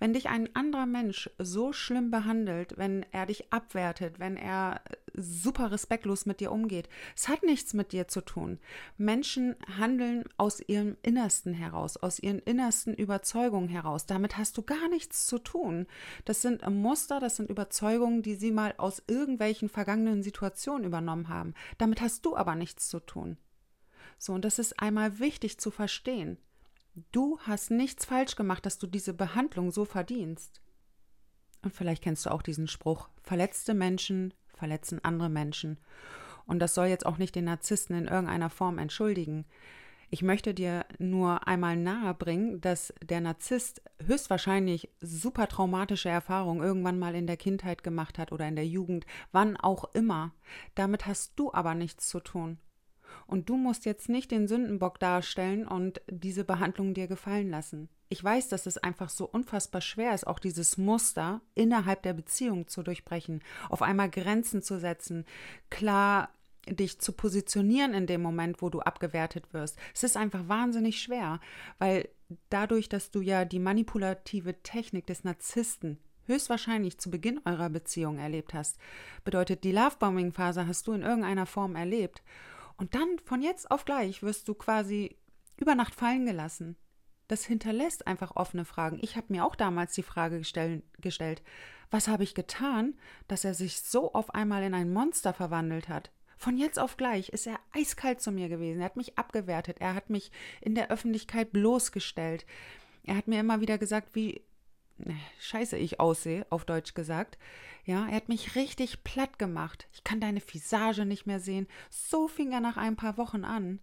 Wenn 0.01 0.13
dich 0.13 0.29
ein 0.29 0.55
anderer 0.57 0.87
Mensch 0.87 1.31
so 1.39 1.73
schlimm 1.73 2.11
behandelt, 2.11 2.77
wenn 2.77 3.07
er 3.13 3.27
dich 3.27 3.53
abwertet, 3.53 4.19
wenn 4.19 4.37
er 4.37 4.81
super 5.13 5.71
respektlos 5.71 6.27
mit 6.27 6.41
dir 6.41 6.51
umgeht, 6.51 6.89
es 7.17 7.29
hat 7.29 7.45
nichts 7.45 7.73
mit 7.73 7.93
dir 7.93 8.09
zu 8.09 8.21
tun. 8.21 8.59
Menschen 8.99 9.55
handeln 9.79 10.25
aus 10.39 10.61
ihrem 10.61 10.97
Innersten 11.03 11.55
heraus, 11.55 11.97
aus 11.97 12.19
ihren 12.19 12.41
innersten 12.41 12.95
Überzeugungen 12.95 13.69
heraus. 13.69 14.07
Damit 14.07 14.37
hast 14.37 14.59
du 14.59 14.63
gar 14.63 14.89
nichts 14.89 15.27
zu 15.27 15.39
tun. 15.39 15.87
Das 16.25 16.43
sind 16.43 16.69
Muster, 16.69 17.21
das 17.21 17.37
sind 17.37 17.49
Überzeugungen, 17.49 18.23
die 18.23 18.35
sie 18.35 18.51
mal 18.51 18.75
aus 18.77 19.05
irgendwelchen 19.07 19.69
vergangenen 19.69 20.25
Situationen 20.25 20.85
übernommen 20.85 21.29
haben. 21.29 21.55
Damit 21.79 22.01
hast 22.01 22.27
du 22.27 22.37
aber 22.37 22.57
nichts 22.57 22.89
zu 22.89 22.99
tun. 22.99 23.37
So, 24.19 24.33
und 24.33 24.45
das 24.45 24.59
ist 24.59 24.81
einmal 24.81 25.19
wichtig 25.19 25.59
zu 25.59 25.71
verstehen. 25.71 26.39
Du 27.13 27.39
hast 27.41 27.71
nichts 27.71 28.05
falsch 28.05 28.37
gemacht, 28.37 28.65
dass 28.67 28.79
du 28.79 28.87
diese 28.87 29.15
Behandlung 29.15 29.71
so 29.71 29.85
verdienst. 29.85 30.61
Und 31.63 31.75
vielleicht 31.75 32.03
kennst 32.03 32.27
du 32.27 32.31
auch 32.31 32.43
diesen 32.43 32.69
Spruch, 32.69 33.09
verletzte 33.23 33.75
Menschen 33.75 34.35
verletzen 34.55 35.01
andere 35.03 35.29
Menschen. 35.29 35.79
Und 36.47 36.59
das 36.61 36.75
soll 36.75 36.87
jetzt 36.87 37.07
auch 37.07 37.19
nicht 37.19 37.35
den 37.35 37.45
Narzissten 37.45 37.97
in 37.97 38.07
irgendeiner 38.07 38.51
Form 38.51 38.79
entschuldigen. 38.79 39.47
Ich 40.11 40.23
möchte 40.23 40.55
dir 40.55 40.85
nur 40.99 41.49
einmal 41.49 41.77
nahebringen, 41.77 42.61
dass 42.61 42.95
der 43.03 43.21
Narzisst 43.21 43.83
höchstwahrscheinlich 44.05 44.91
super 45.01 45.49
traumatische 45.49 46.09
Erfahrungen 46.09 46.63
irgendwann 46.63 46.99
mal 46.99 47.15
in 47.15 47.27
der 47.27 47.37
Kindheit 47.37 47.83
gemacht 47.83 48.19
hat 48.19 48.31
oder 48.31 48.47
in 48.47 48.57
der 48.57 48.67
Jugend, 48.67 49.07
wann 49.33 49.57
auch 49.57 49.93
immer. 49.95 50.33
Damit 50.75 51.07
hast 51.07 51.33
du 51.37 51.53
aber 51.53 51.75
nichts 51.75 52.09
zu 52.09 52.21
tun. 52.21 52.59
Und 53.27 53.49
du 53.49 53.57
musst 53.57 53.85
jetzt 53.85 54.09
nicht 54.09 54.31
den 54.31 54.49
Sündenbock 54.49 54.99
darstellen 54.99 55.67
und 55.67 56.01
diese 56.09 56.45
Behandlung 56.45 56.95
dir 56.95 57.07
gefallen 57.07 57.51
lassen. 57.51 57.89
Ich 58.09 58.23
weiß, 58.23 58.49
dass 58.49 58.67
es 58.67 58.79
einfach 58.79 59.09
so 59.09 59.27
unfassbar 59.27 59.81
schwer 59.81 60.15
ist, 60.15 60.27
auch 60.27 60.39
dieses 60.39 60.79
Muster 60.79 61.41
innerhalb 61.55 62.03
der 62.03 62.13
Beziehung 62.13 62.69
zu 62.69 62.83
durchbrechen, 62.83 63.43
auf 63.71 63.83
einmal 63.83 64.11
Grenzen 64.11 64.63
zu 64.63 64.79
setzen, 64.79 65.25
klar 65.71 66.29
dich 66.69 67.01
zu 67.01 67.13
positionieren 67.13 67.93
in 67.93 68.07
dem 68.07 68.23
Moment, 68.23 68.63
wo 68.63 68.71
du 68.71 68.81
abgewertet 68.81 69.53
wirst. 69.53 69.79
Es 69.95 70.03
ist 70.03 70.17
einfach 70.17 70.49
wahnsinnig 70.49 71.01
schwer, 71.01 71.41
weil 71.79 72.09
dadurch, 72.51 72.89
dass 72.89 73.11
du 73.11 73.21
ja 73.21 73.45
die 73.45 73.59
manipulative 73.59 74.63
Technik 74.63 75.07
des 75.07 75.25
Narzissten 75.25 75.99
höchstwahrscheinlich 76.27 76.99
zu 76.99 77.11
Beginn 77.11 77.41
eurer 77.45 77.69
Beziehung 77.69 78.19
erlebt 78.19 78.55
hast, 78.55 78.79
bedeutet 79.25 79.65
die 79.65 79.73
Lovebombing-Phase 79.73 80.67
hast 80.67 80.87
du 80.87 80.93
in 80.93 81.03
irgendeiner 81.03 81.47
Form 81.47 81.77
erlebt 81.77 82.23
und 82.77 82.95
dann 82.95 83.19
von 83.25 83.43
jetzt 83.43 83.71
auf 83.71 83.85
gleich 83.85 84.23
wirst 84.23 84.49
du 84.49 84.55
quasi 84.55 85.17
über 85.57 85.75
Nacht 85.75 85.95
fallen 85.95 86.27
gelassen. 86.27 86.77
Das 87.29 87.45
hinterlässt 87.45 88.07
einfach 88.07 88.37
offene 88.37 88.65
Fragen. 88.65 88.99
Ich 89.01 89.17
habe 89.17 89.33
mir 89.33 89.45
auch 89.45 89.57
damals 89.57 89.95
die 89.95 90.03
Frage 90.03 90.39
gestell, 90.39 90.83
gestellt, 91.01 91.43
was 91.91 92.09
habe 92.09 92.25
ich 92.25 92.35
getan, 92.35 92.99
dass 93.29 93.45
er 93.45 93.55
sich 93.55 93.81
so 93.81 94.13
auf 94.13 94.35
einmal 94.35 94.63
in 94.63 94.75
ein 94.75 94.93
Monster 94.93 95.33
verwandelt 95.33 95.89
hat? 95.89 96.11
Von 96.37 96.59
jetzt 96.59 96.79
auf 96.79 96.97
gleich 96.97 97.29
ist 97.29 97.47
er 97.47 97.61
eiskalt 97.73 98.21
zu 98.21 98.33
mir 98.33 98.49
gewesen. 98.49 98.81
Er 98.81 98.87
hat 98.87 98.97
mich 98.97 99.17
abgewertet. 99.17 99.81
Er 99.81 99.95
hat 99.95 100.11
mich 100.11 100.31
in 100.61 100.75
der 100.75 100.91
Öffentlichkeit 100.91 101.53
bloßgestellt. 101.53 102.45
Er 103.05 103.17
hat 103.17 103.29
mir 103.29 103.41
immer 103.41 103.61
wieder 103.61 103.79
gesagt, 103.79 104.15
wie 104.15 104.43
scheiße 105.41 105.77
ich 105.77 106.01
aussehe, 106.01 106.47
auf 106.51 106.65
Deutsch 106.65 106.95
gesagt. 106.95 107.39
Ja, 107.85 108.07
er 108.07 108.17
hat 108.17 108.29
mich 108.29 108.55
richtig 108.55 109.05
platt 109.05 109.39
gemacht. 109.39 109.89
Ich 109.93 110.05
kann 110.05 110.21
deine 110.21 110.41
Visage 110.41 111.05
nicht 111.05 111.27
mehr 111.27 111.41
sehen. 111.41 111.67
So 111.91 112.29
fing 112.29 112.53
er 112.53 112.61
nach 112.61 112.77
ein 112.77 112.97
paar 112.97 113.19
Wochen 113.19 113.45
an. 113.45 113.81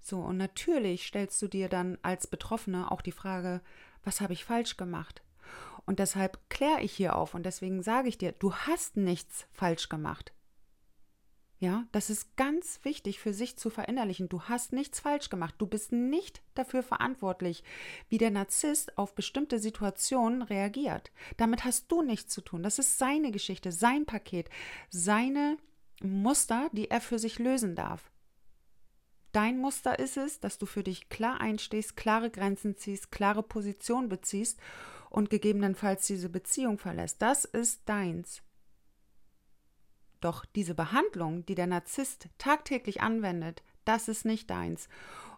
So, 0.00 0.20
und 0.20 0.36
natürlich 0.36 1.06
stellst 1.06 1.40
du 1.42 1.48
dir 1.48 1.68
dann 1.68 1.98
als 2.02 2.26
Betroffene 2.26 2.90
auch 2.90 3.02
die 3.02 3.12
Frage, 3.12 3.60
was 4.04 4.20
habe 4.20 4.32
ich 4.32 4.44
falsch 4.44 4.76
gemacht? 4.76 5.22
Und 5.84 5.98
deshalb 5.98 6.38
kläre 6.48 6.80
ich 6.80 6.92
hier 6.92 7.16
auf 7.16 7.34
und 7.34 7.44
deswegen 7.44 7.82
sage 7.82 8.08
ich 8.08 8.18
dir, 8.18 8.32
du 8.32 8.54
hast 8.54 8.96
nichts 8.96 9.46
falsch 9.52 9.88
gemacht. 9.88 10.32
Ja, 11.62 11.86
das 11.92 12.10
ist 12.10 12.36
ganz 12.36 12.80
wichtig 12.82 13.20
für 13.20 13.32
sich 13.32 13.56
zu 13.56 13.70
verinnerlichen. 13.70 14.28
Du 14.28 14.42
hast 14.42 14.72
nichts 14.72 14.98
falsch 14.98 15.30
gemacht. 15.30 15.54
Du 15.58 15.66
bist 15.68 15.92
nicht 15.92 16.42
dafür 16.54 16.82
verantwortlich, 16.82 17.62
wie 18.08 18.18
der 18.18 18.32
Narzisst 18.32 18.98
auf 18.98 19.14
bestimmte 19.14 19.60
Situationen 19.60 20.42
reagiert. 20.42 21.12
Damit 21.36 21.62
hast 21.64 21.86
du 21.92 22.02
nichts 22.02 22.34
zu 22.34 22.40
tun. 22.40 22.64
Das 22.64 22.80
ist 22.80 22.98
seine 22.98 23.30
Geschichte, 23.30 23.70
sein 23.70 24.06
Paket, 24.06 24.50
seine 24.90 25.56
Muster, 26.02 26.68
die 26.72 26.90
er 26.90 27.00
für 27.00 27.20
sich 27.20 27.38
lösen 27.38 27.76
darf. 27.76 28.10
Dein 29.30 29.58
Muster 29.58 30.00
ist 30.00 30.16
es, 30.16 30.40
dass 30.40 30.58
du 30.58 30.66
für 30.66 30.82
dich 30.82 31.10
klar 31.10 31.40
einstehst, 31.40 31.96
klare 31.96 32.30
Grenzen 32.30 32.76
ziehst, 32.76 33.12
klare 33.12 33.44
Position 33.44 34.08
beziehst 34.08 34.58
und 35.10 35.30
gegebenenfalls 35.30 36.08
diese 36.08 36.28
Beziehung 36.28 36.78
verlässt. 36.78 37.22
Das 37.22 37.44
ist 37.44 37.88
deins. 37.88 38.42
Doch 40.22 40.44
diese 40.44 40.74
Behandlung, 40.74 41.44
die 41.46 41.56
der 41.56 41.66
Narzisst 41.66 42.28
tagtäglich 42.38 43.02
anwendet, 43.02 43.62
das 43.84 44.08
ist 44.08 44.24
nicht 44.24 44.48
deins. 44.48 44.88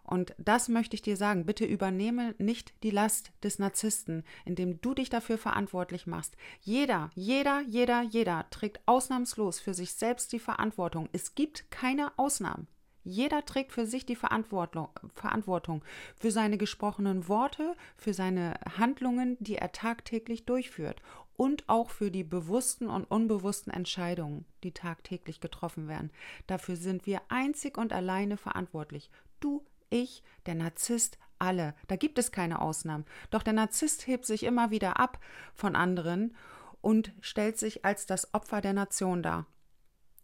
Und 0.03 0.35
das 0.37 0.69
möchte 0.69 0.93
ich 0.95 1.01
dir 1.01 1.17
sagen, 1.17 1.47
bitte 1.47 1.65
übernehme 1.65 2.35
nicht 2.37 2.73
die 2.83 2.91
Last 2.91 3.31
des 3.43 3.57
Narzissten, 3.57 4.23
indem 4.45 4.79
du 4.79 4.93
dich 4.93 5.09
dafür 5.09 5.39
verantwortlich 5.39 6.05
machst. 6.05 6.37
Jeder, 6.61 7.09
jeder, 7.15 7.61
jeder, 7.61 8.03
jeder 8.03 8.45
trägt 8.51 8.79
ausnahmslos 8.85 9.59
für 9.59 9.73
sich 9.73 9.93
selbst 9.93 10.31
die 10.31 10.39
Verantwortung. 10.39 11.09
Es 11.11 11.33
gibt 11.33 11.71
keine 11.71 12.11
Ausnahmen. 12.19 12.67
Jeder 13.03 13.45
trägt 13.45 13.71
für 13.71 13.87
sich 13.87 14.05
die 14.05 14.15
Verantwortung, 14.15 14.89
Verantwortung 15.13 15.83
für 16.17 16.31
seine 16.31 16.57
gesprochenen 16.57 17.27
Worte, 17.27 17.75
für 17.97 18.13
seine 18.13 18.59
Handlungen, 18.77 19.37
die 19.39 19.55
er 19.55 19.71
tagtäglich 19.71 20.45
durchführt 20.45 21.01
und 21.37 21.67
auch 21.67 21.89
für 21.89 22.11
die 22.11 22.23
bewussten 22.23 22.87
und 22.87 23.05
unbewussten 23.05 23.71
Entscheidungen, 23.71 24.45
die 24.63 24.71
tagtäglich 24.71 25.39
getroffen 25.39 25.87
werden. 25.87 26.11
Dafür 26.47 26.75
sind 26.75 27.05
wir 27.05 27.21
einzig 27.29 27.77
und 27.77 27.93
alleine 27.93 28.37
verantwortlich. 28.37 29.09
Du, 29.39 29.65
ich, 29.89 30.23
der 30.45 30.55
Narzisst, 30.55 31.17
alle. 31.39 31.75
Da 31.87 31.95
gibt 31.95 32.17
es 32.17 32.31
keine 32.31 32.61
Ausnahmen. 32.61 33.05
Doch 33.29 33.43
der 33.43 33.53
Narzisst 33.53 34.07
hebt 34.07 34.25
sich 34.25 34.43
immer 34.43 34.71
wieder 34.71 34.99
ab 34.99 35.19
von 35.53 35.75
anderen 35.75 36.35
und 36.81 37.11
stellt 37.21 37.57
sich 37.57 37.83
als 37.83 38.05
das 38.05 38.33
Opfer 38.33 38.61
der 38.61 38.73
Nation 38.73 39.21
dar. 39.21 39.45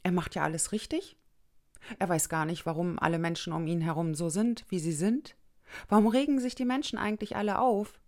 Er 0.04 0.12
macht 0.12 0.36
ja 0.36 0.44
alles 0.44 0.72
richtig. 0.72 1.18
Er 2.00 2.10
weiß 2.10 2.30
gar 2.30 2.46
nicht, 2.46 2.66
warum 2.66 3.00
alle 3.00 3.20
Menschen 3.20 3.54
um 3.54 3.68
ihn 3.68 3.82
herum 3.82 4.16
so 4.16 4.30
sind, 4.30 4.66
wie 4.70 4.80
sie 4.80 4.94
sind. 4.94 5.36
Warum 5.88 6.08
regen 6.08 6.40
sich 6.40 6.56
die 6.56 6.66
Menschen 6.66 6.98
eigentlich 6.98 7.36
alle 7.36 7.60
auf? 7.60 8.00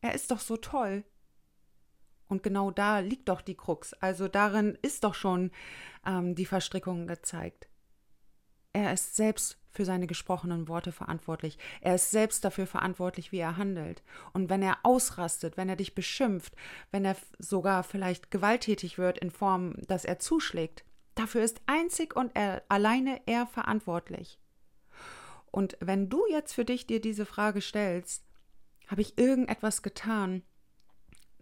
Er 0.00 0.14
ist 0.14 0.30
doch 0.30 0.40
so 0.40 0.56
toll. 0.56 1.04
Und 2.30 2.42
genau 2.44 2.70
da 2.70 3.00
liegt 3.00 3.28
doch 3.28 3.42
die 3.42 3.56
Krux. 3.56 3.92
Also 3.94 4.28
darin 4.28 4.78
ist 4.82 5.04
doch 5.04 5.14
schon 5.14 5.50
ähm, 6.06 6.34
die 6.34 6.46
Verstrickung 6.46 7.06
gezeigt. 7.06 7.68
Er 8.72 8.92
ist 8.92 9.16
selbst 9.16 9.58
für 9.72 9.84
seine 9.84 10.06
gesprochenen 10.06 10.68
Worte 10.68 10.92
verantwortlich. 10.92 11.58
Er 11.80 11.96
ist 11.96 12.12
selbst 12.12 12.44
dafür 12.44 12.68
verantwortlich, 12.68 13.32
wie 13.32 13.38
er 13.38 13.56
handelt. 13.56 14.02
Und 14.32 14.48
wenn 14.48 14.62
er 14.62 14.78
ausrastet, 14.84 15.56
wenn 15.56 15.68
er 15.68 15.76
dich 15.76 15.94
beschimpft, 15.96 16.54
wenn 16.92 17.04
er 17.04 17.16
sogar 17.38 17.82
vielleicht 17.82 18.30
gewalttätig 18.30 18.96
wird 18.96 19.18
in 19.18 19.32
Form, 19.32 19.74
dass 19.88 20.04
er 20.04 20.20
zuschlägt, 20.20 20.84
dafür 21.16 21.42
ist 21.42 21.60
einzig 21.66 22.14
und 22.14 22.30
er, 22.34 22.62
alleine 22.68 23.20
er 23.26 23.46
verantwortlich. 23.46 24.38
Und 25.50 25.76
wenn 25.80 26.08
du 26.08 26.24
jetzt 26.30 26.52
für 26.52 26.64
dich 26.64 26.86
dir 26.86 27.00
diese 27.00 27.26
Frage 27.26 27.60
stellst, 27.60 28.24
habe 28.86 29.00
ich 29.00 29.18
irgendetwas 29.18 29.82
getan, 29.82 30.42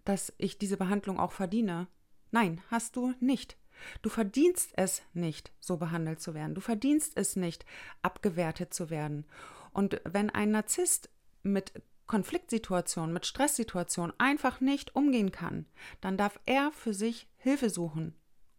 dass 0.09 0.33
ich 0.39 0.57
diese 0.57 0.75
Behandlung 0.75 1.19
auch 1.19 1.31
verdiene. 1.31 1.87
Nein, 2.31 2.61
hast 2.71 2.95
du 2.95 3.13
nicht. 3.19 3.57
Du 4.01 4.09
verdienst 4.09 4.71
es 4.73 5.03
nicht, 5.13 5.51
so 5.59 5.77
behandelt 5.77 6.19
zu 6.19 6.33
werden. 6.33 6.55
Du 6.55 6.61
verdienst 6.61 7.13
es 7.15 7.35
nicht, 7.35 7.63
abgewertet 8.01 8.73
zu 8.73 8.89
werden. 8.89 9.27
Und 9.71 10.01
wenn 10.05 10.31
ein 10.31 10.49
Narzisst 10.49 11.11
mit 11.43 11.73
Konfliktsituationen, 12.07 13.13
mit 13.13 13.27
Stresssituationen 13.27 14.15
einfach 14.17 14.61
nicht 14.61 14.95
umgehen 14.95 15.31
kann, 15.31 15.67
dann 16.01 16.17
darf 16.17 16.39
er 16.47 16.71
für 16.71 16.95
sich 16.95 17.27
Hilfe 17.37 17.69
suchen, 17.69 18.15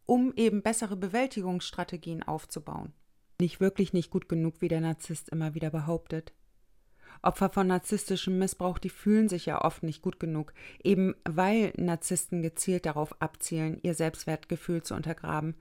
um 0.07 0.33
eben 0.37 0.62
bessere 0.62 0.97
Bewältigungsstrategien 0.97 2.23
aufzubauen. 2.23 2.92
Nicht 3.40 3.59
wirklich 3.59 3.92
nicht 3.92 4.12
gut 4.12 4.28
genug, 4.28 4.61
wie 4.61 4.69
der 4.69 4.80
Narzisst 4.80 5.30
immer 5.30 5.54
wieder 5.54 5.71
behauptet. 5.71 6.33
Opfer 7.23 7.50
von 7.50 7.67
narzisstischem 7.67 8.38
Missbrauch, 8.38 8.79
die 8.79 8.88
fühlen 8.88 9.29
sich 9.29 9.47
ja 9.47 9.62
oft 9.62 9.83
nicht 9.83 10.02
gut 10.02 10.19
genug, 10.19 10.52
eben 10.83 11.14
weil 11.29 11.73
Narzissten 11.76 12.43
gezielt 12.43 12.87
darauf 12.87 13.21
abzielen, 13.21 13.79
ihr 13.83 13.95
Selbstwertgefühl 13.95 14.83
zu 14.83 14.95
untergraben. 14.95 15.55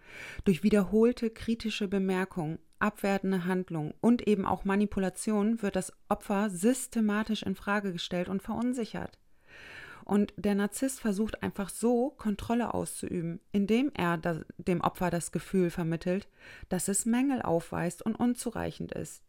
Durch 0.46 0.64
wiederholte 0.64 1.30
kritische 1.30 1.88
Bemerkungen, 1.88 2.60
abwertende 2.80 3.46
Handlungen 3.46 3.94
und 4.00 4.28
eben 4.28 4.46
auch 4.46 4.64
Manipulation 4.64 5.62
wird 5.62 5.76
das 5.76 5.92
Opfer 6.08 6.50
systematisch 6.50 7.44
in 7.44 7.56
Frage 7.56 7.92
gestellt 7.92 8.30
und 8.30 8.42
verunsichert. 8.42 9.20
Und 10.06 10.34
der 10.38 10.56
Narzisst 10.56 11.02
versucht 11.02 11.44
einfach 11.44 11.70
so 11.70 12.10
Kontrolle 12.10 12.74
auszuüben, 12.74 13.42
indem 13.52 13.92
er 13.94 14.18
dem 14.58 14.82
Opfer 14.82 15.12
das 15.12 15.32
Gefühl 15.32 15.70
vermittelt, 15.70 16.28
dass 16.68 16.88
es 16.88 17.06
Mängel 17.06 17.44
aufweist 17.44 18.02
und 18.02 18.16
unzureichend 18.16 18.92
ist. 18.92 19.24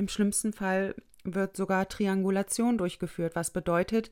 Im 0.00 0.08
schlimmsten 0.08 0.54
Fall 0.54 0.94
wird 1.24 1.58
sogar 1.58 1.86
Triangulation 1.86 2.78
durchgeführt, 2.78 3.36
was 3.36 3.50
bedeutet, 3.50 4.10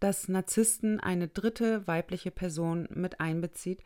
dass 0.00 0.26
Narzissten 0.26 0.98
eine 0.98 1.28
dritte 1.28 1.86
weibliche 1.86 2.32
Person 2.32 2.88
mit 2.90 3.20
einbezieht 3.20 3.84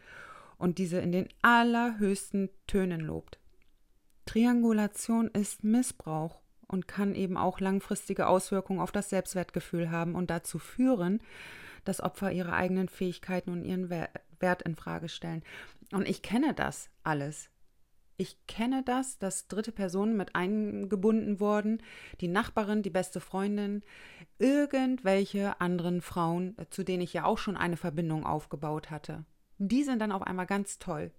und 0.56 0.78
diese 0.78 0.98
in 1.00 1.12
den 1.12 1.28
allerhöchsten 1.42 2.48
Tönen 2.66 3.02
lobt. 3.02 3.38
Triangulation 4.24 5.28
ist 5.28 5.62
Missbrauch 5.62 6.40
und 6.68 6.88
kann 6.88 7.14
eben 7.14 7.36
auch 7.36 7.60
langfristige 7.60 8.28
Auswirkungen 8.28 8.80
auf 8.80 8.92
das 8.92 9.10
Selbstwertgefühl 9.10 9.90
haben 9.90 10.14
und 10.14 10.30
dazu 10.30 10.58
führen, 10.58 11.20
dass 11.84 12.00
Opfer 12.00 12.32
ihre 12.32 12.54
eigenen 12.54 12.88
Fähigkeiten 12.88 13.50
und 13.50 13.66
ihren 13.66 13.90
Wert 13.90 14.62
in 14.62 14.74
Frage 14.74 15.10
stellen. 15.10 15.42
Und 15.92 16.08
ich 16.08 16.22
kenne 16.22 16.54
das 16.54 16.88
alles. 17.04 17.51
Ich 18.22 18.46
kenne 18.46 18.84
das, 18.84 19.18
dass 19.18 19.48
dritte 19.48 19.72
Personen 19.72 20.16
mit 20.16 20.36
eingebunden 20.36 21.40
wurden, 21.40 21.82
die 22.20 22.28
Nachbarin, 22.28 22.84
die 22.84 22.88
beste 22.88 23.18
Freundin, 23.18 23.82
irgendwelche 24.38 25.60
anderen 25.60 26.00
Frauen, 26.02 26.54
zu 26.70 26.84
denen 26.84 27.02
ich 27.02 27.12
ja 27.14 27.24
auch 27.24 27.38
schon 27.38 27.56
eine 27.56 27.76
Verbindung 27.76 28.24
aufgebaut 28.24 28.92
hatte. 28.92 29.24
Die 29.58 29.82
sind 29.82 29.98
dann 29.98 30.12
auf 30.12 30.22
einmal 30.22 30.46
ganz 30.46 30.78
toll. 30.78 31.10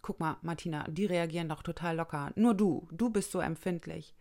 Guck 0.00 0.20
mal, 0.20 0.36
Martina, 0.42 0.86
die 0.88 1.06
reagieren 1.06 1.48
doch 1.48 1.64
total 1.64 1.96
locker. 1.96 2.30
Nur 2.36 2.54
du, 2.54 2.86
du 2.92 3.10
bist 3.10 3.32
so 3.32 3.40
empfindlich. 3.40 4.14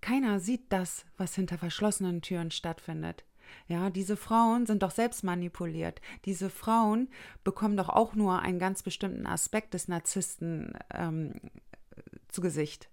Keiner 0.00 0.40
sieht 0.40 0.72
das, 0.72 1.04
was 1.16 1.36
hinter 1.36 1.58
verschlossenen 1.58 2.22
Türen 2.22 2.50
stattfindet. 2.50 3.24
Ja, 3.68 3.90
diese 3.90 4.16
Frauen 4.16 4.66
sind 4.66 4.82
doch 4.82 4.90
selbst 4.90 5.24
manipuliert. 5.24 6.00
Diese 6.24 6.50
Frauen 6.50 7.08
bekommen 7.44 7.76
doch 7.76 7.88
auch 7.88 8.14
nur 8.14 8.40
einen 8.40 8.58
ganz 8.58 8.82
bestimmten 8.82 9.26
Aspekt 9.26 9.74
des 9.74 9.88
Narzissten 9.88 10.72
ähm, 10.92 11.34
zu 12.28 12.40
Gesicht. 12.40 12.88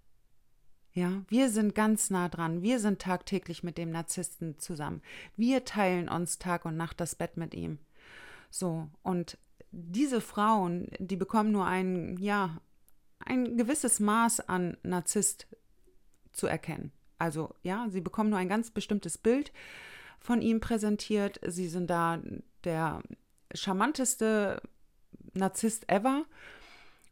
Ja, 0.93 1.21
wir 1.27 1.49
sind 1.49 1.75
ganz 1.75 2.09
nah 2.09 2.27
dran. 2.27 2.63
Wir 2.63 2.79
sind 2.79 2.99
tagtäglich 2.99 3.61
mit 3.61 3.77
dem 3.77 3.91
Narzissten 3.91 4.57
zusammen. 4.57 5.03
Wir 5.35 5.63
teilen 5.63 6.09
uns 6.09 6.39
Tag 6.39 6.65
und 6.65 6.75
Nacht 6.75 6.99
das 6.99 7.13
Bett 7.13 7.37
mit 7.37 7.53
ihm. 7.53 7.77
So, 8.49 8.87
und 9.03 9.37
diese 9.71 10.21
Frauen, 10.21 10.87
die 10.97 11.15
bekommen 11.15 11.51
nur 11.51 11.67
ein, 11.67 12.17
ja, 12.17 12.61
ein 13.19 13.57
gewisses 13.57 13.99
Maß 13.99 14.49
an 14.49 14.77
Narzisst 14.81 15.47
zu 16.31 16.47
erkennen. 16.47 16.91
Also, 17.19 17.53
ja, 17.63 17.87
sie 17.89 18.01
bekommen 18.01 18.29
nur 18.29 18.39
ein 18.39 18.49
ganz 18.49 18.71
bestimmtes 18.71 19.17
Bild 19.17 19.51
von 20.19 20.41
ihm 20.41 20.59
präsentiert. 20.59 21.39
Sie 21.45 21.67
sind 21.67 21.89
da 21.89 22.19
der 22.63 23.01
charmanteste 23.53 24.61
Narzisst 25.33 25.89
ever. 25.89 26.25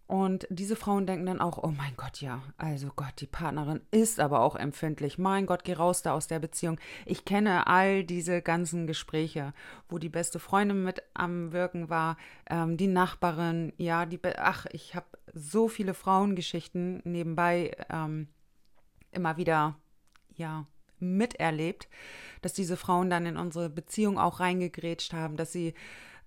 Und 0.07 0.45
diese 0.51 0.75
Frauen 0.75 1.07
denken 1.07 1.25
dann 1.25 1.41
auch, 1.41 1.57
oh 1.63 1.73
mein 1.75 1.95
Gott, 1.97 2.21
ja, 2.21 2.43
also 2.57 2.91
Gott, 2.95 3.13
die 3.17 3.25
Partnerin 3.25 3.81
ist 3.89 4.19
aber 4.19 4.41
auch 4.41 4.55
empfindlich. 4.55 5.17
Mein 5.17 5.47
Gott, 5.47 5.63
geh 5.63 5.73
raus 5.73 6.03
da 6.03 6.13
aus 6.13 6.27
der 6.27 6.37
Beziehung. 6.37 6.79
Ich 7.07 7.25
kenne 7.25 7.65
all 7.65 8.03
diese 8.03 8.43
ganzen 8.43 8.85
Gespräche, 8.85 9.53
wo 9.89 9.97
die 9.97 10.09
beste 10.09 10.37
Freundin 10.37 10.83
mit 10.83 11.01
am 11.15 11.53
Wirken 11.53 11.89
war, 11.89 12.17
ähm, 12.47 12.77
die 12.77 12.87
Nachbarin, 12.87 13.73
ja, 13.77 14.05
die, 14.05 14.19
ach, 14.37 14.67
ich 14.71 14.93
habe 14.93 15.07
so 15.33 15.67
viele 15.67 15.95
Frauengeschichten 15.95 17.01
nebenbei 17.03 17.75
ähm, 17.89 18.27
immer 19.11 19.37
wieder, 19.37 19.75
ja, 20.35 20.67
miterlebt, 20.99 21.87
dass 22.41 22.53
diese 22.53 22.77
Frauen 22.77 23.09
dann 23.09 23.25
in 23.25 23.37
unsere 23.37 23.69
Beziehung 23.69 24.17
auch 24.17 24.39
reingegrätscht 24.39 25.13
haben, 25.13 25.37
dass 25.37 25.51
sie 25.51 25.73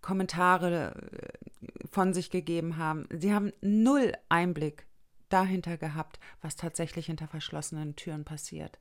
Kommentare 0.00 0.94
äh, 1.12 1.88
von 1.90 2.14
sich 2.14 2.30
gegeben 2.30 2.76
haben. 2.76 3.06
Sie 3.10 3.32
haben 3.32 3.52
null 3.60 4.12
Einblick 4.28 4.86
dahinter 5.28 5.76
gehabt, 5.76 6.18
was 6.40 6.56
tatsächlich 6.56 7.06
hinter 7.06 7.28
verschlossenen 7.28 7.96
Türen 7.96 8.24
passiert. 8.24 8.78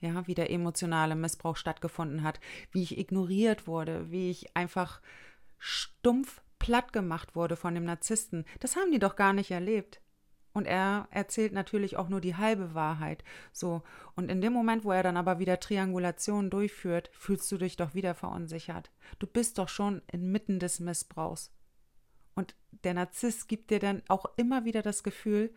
Ja, 0.00 0.26
wie 0.26 0.34
der 0.34 0.50
emotionale 0.50 1.16
Missbrauch 1.16 1.56
stattgefunden 1.56 2.22
hat, 2.22 2.38
wie 2.70 2.82
ich 2.82 2.98
ignoriert 2.98 3.66
wurde, 3.66 4.10
wie 4.10 4.30
ich 4.30 4.54
einfach 4.54 5.00
stumpf 5.58 6.42
platt 6.58 6.92
gemacht 6.92 7.34
wurde 7.34 7.56
von 7.56 7.74
dem 7.74 7.84
Narzissten. 7.84 8.44
Das 8.60 8.76
haben 8.76 8.92
die 8.92 8.98
doch 8.98 9.16
gar 9.16 9.32
nicht 9.32 9.50
erlebt. 9.50 10.00
Und 10.54 10.66
er 10.66 11.08
erzählt 11.10 11.52
natürlich 11.52 11.96
auch 11.96 12.08
nur 12.08 12.20
die 12.20 12.36
halbe 12.36 12.74
Wahrheit. 12.74 13.24
So. 13.52 13.82
Und 14.14 14.30
in 14.30 14.40
dem 14.40 14.52
Moment, 14.52 14.84
wo 14.84 14.92
er 14.92 15.02
dann 15.02 15.16
aber 15.16 15.40
wieder 15.40 15.58
Triangulationen 15.58 16.48
durchführt, 16.48 17.10
fühlst 17.12 17.50
du 17.50 17.58
dich 17.58 17.76
doch 17.76 17.94
wieder 17.94 18.14
verunsichert. 18.14 18.92
Du 19.18 19.26
bist 19.26 19.58
doch 19.58 19.68
schon 19.68 20.00
inmitten 20.10 20.60
des 20.60 20.78
Missbrauchs. 20.78 21.52
Und 22.36 22.54
der 22.84 22.94
Narzisst 22.94 23.48
gibt 23.48 23.70
dir 23.70 23.80
dann 23.80 24.02
auch 24.08 24.26
immer 24.36 24.64
wieder 24.64 24.82
das 24.82 25.02
Gefühl, 25.02 25.52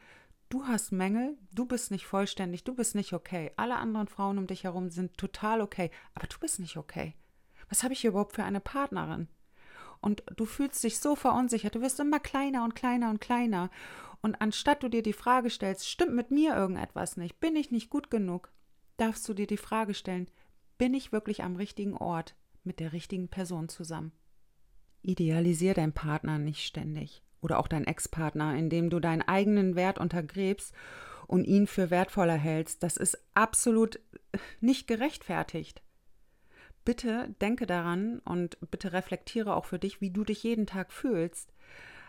du 0.49 0.65
hast 0.65 0.91
Mängel, 0.91 1.37
du 1.53 1.65
bist 1.65 1.91
nicht 1.91 2.07
vollständig, 2.07 2.63
du 2.63 2.73
bist 2.73 2.95
nicht 2.95 3.13
okay. 3.13 3.51
Alle 3.55 3.77
anderen 3.77 4.07
Frauen 4.07 4.39
um 4.39 4.47
dich 4.47 4.63
herum 4.63 4.89
sind 4.89 5.15
total 5.17 5.61
okay, 5.61 5.91
aber 6.15 6.25
du 6.25 6.39
bist 6.39 6.59
nicht 6.59 6.75
okay. 6.75 7.13
Was 7.69 7.83
habe 7.83 7.93
ich 7.93 8.01
hier 8.01 8.11
überhaupt 8.11 8.33
für 8.33 8.43
eine 8.43 8.61
Partnerin? 8.61 9.27
Und 10.01 10.23
du 10.35 10.45
fühlst 10.45 10.83
dich 10.83 10.99
so 10.99 11.15
verunsichert, 11.15 11.75
du 11.75 11.81
wirst 11.81 11.99
immer 11.99 12.19
kleiner 12.19 12.63
und 12.63 12.75
kleiner 12.75 13.09
und 13.09 13.21
kleiner. 13.21 13.69
Und 14.21 14.41
anstatt 14.41 14.83
du 14.83 14.89
dir 14.89 15.03
die 15.03 15.13
Frage 15.13 15.49
stellst, 15.49 15.87
stimmt 15.87 16.13
mit 16.13 16.31
mir 16.31 16.55
irgendetwas 16.55 17.17
nicht, 17.17 17.39
bin 17.39 17.55
ich 17.55 17.71
nicht 17.71 17.89
gut 17.89 18.09
genug, 18.09 18.51
darfst 18.97 19.27
du 19.29 19.33
dir 19.33 19.47
die 19.47 19.57
Frage 19.57 19.93
stellen, 19.93 20.29
bin 20.77 20.93
ich 20.93 21.11
wirklich 21.11 21.43
am 21.43 21.55
richtigen 21.55 21.95
Ort 21.95 22.35
mit 22.63 22.79
der 22.79 22.93
richtigen 22.93 23.29
Person 23.29 23.69
zusammen? 23.69 24.11
Idealisier 25.01 25.73
deinen 25.73 25.93
Partner 25.93 26.37
nicht 26.37 26.65
ständig 26.65 27.23
oder 27.41 27.59
auch 27.59 27.67
deinen 27.67 27.85
Ex-Partner, 27.85 28.55
indem 28.55 28.89
du 28.89 28.99
deinen 28.99 29.21
eigenen 29.21 29.75
Wert 29.75 29.99
untergräbst 29.99 30.73
und 31.27 31.45
ihn 31.45 31.67
für 31.67 31.89
wertvoller 31.89 32.35
hältst. 32.35 32.83
Das 32.83 32.97
ist 32.97 33.17
absolut 33.33 33.99
nicht 34.59 34.87
gerechtfertigt. 34.87 35.81
Bitte 36.87 37.35
denke 37.41 37.65
daran 37.65 38.19
und 38.19 38.57
bitte 38.71 38.93
reflektiere 38.93 39.57
auch 39.57 39.65
für 39.65 39.77
dich, 39.77 39.99
wie 39.99 40.09
du 40.09 40.23
dich 40.23 40.43
jeden 40.43 40.65
Tag 40.65 40.93
fühlst. 40.93 41.51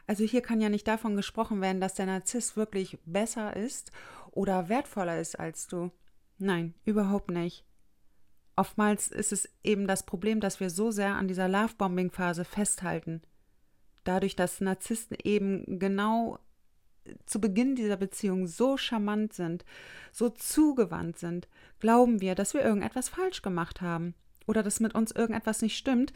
Also 0.07 0.23
hier 0.23 0.41
kann 0.41 0.61
ja 0.61 0.69
nicht 0.69 0.87
davon 0.87 1.17
gesprochen 1.17 1.61
werden, 1.61 1.81
dass 1.81 1.95
der 1.95 2.07
Narzisst 2.07 2.57
wirklich 2.57 2.97
besser 3.05 3.57
ist 3.57 3.91
oder 4.31 4.69
wertvoller 4.69 5.19
ist 5.19 5.41
als 5.41 5.67
du. 5.67 5.91
Nein, 6.39 6.75
überhaupt 6.85 7.33
nicht. 7.33 7.65
Oftmals 8.55 9.09
ist 9.09 9.33
es 9.33 9.49
eben 9.65 9.89
das 9.89 10.07
Problem, 10.07 10.39
dass 10.39 10.61
wir 10.61 10.71
so 10.71 10.93
sehr 10.93 11.17
an 11.17 11.27
dieser 11.27 11.49
Lovebombing-Phase 11.49 12.45
festhalten. 12.45 13.23
Dadurch, 14.05 14.37
dass 14.37 14.61
Narzissten 14.61 15.17
eben 15.25 15.81
genau 15.81 16.39
zu 17.27 17.41
Beginn 17.41 17.75
dieser 17.75 17.97
Beziehung 17.97 18.47
so 18.47 18.77
charmant 18.77 19.33
sind, 19.33 19.65
so 20.13 20.29
zugewandt 20.29 21.19
sind, 21.19 21.49
glauben 21.81 22.21
wir, 22.21 22.37
dass 22.37 22.55
wir 22.55 22.63
irgendetwas 22.63 23.09
falsch 23.09 23.43
gemacht 23.43 23.81
haben 23.81 24.15
oder 24.49 24.63
dass 24.63 24.81
mit 24.81 24.95
uns 24.95 25.13
irgendetwas 25.13 25.63
nicht 25.63 25.77
stimmt, 25.77 26.13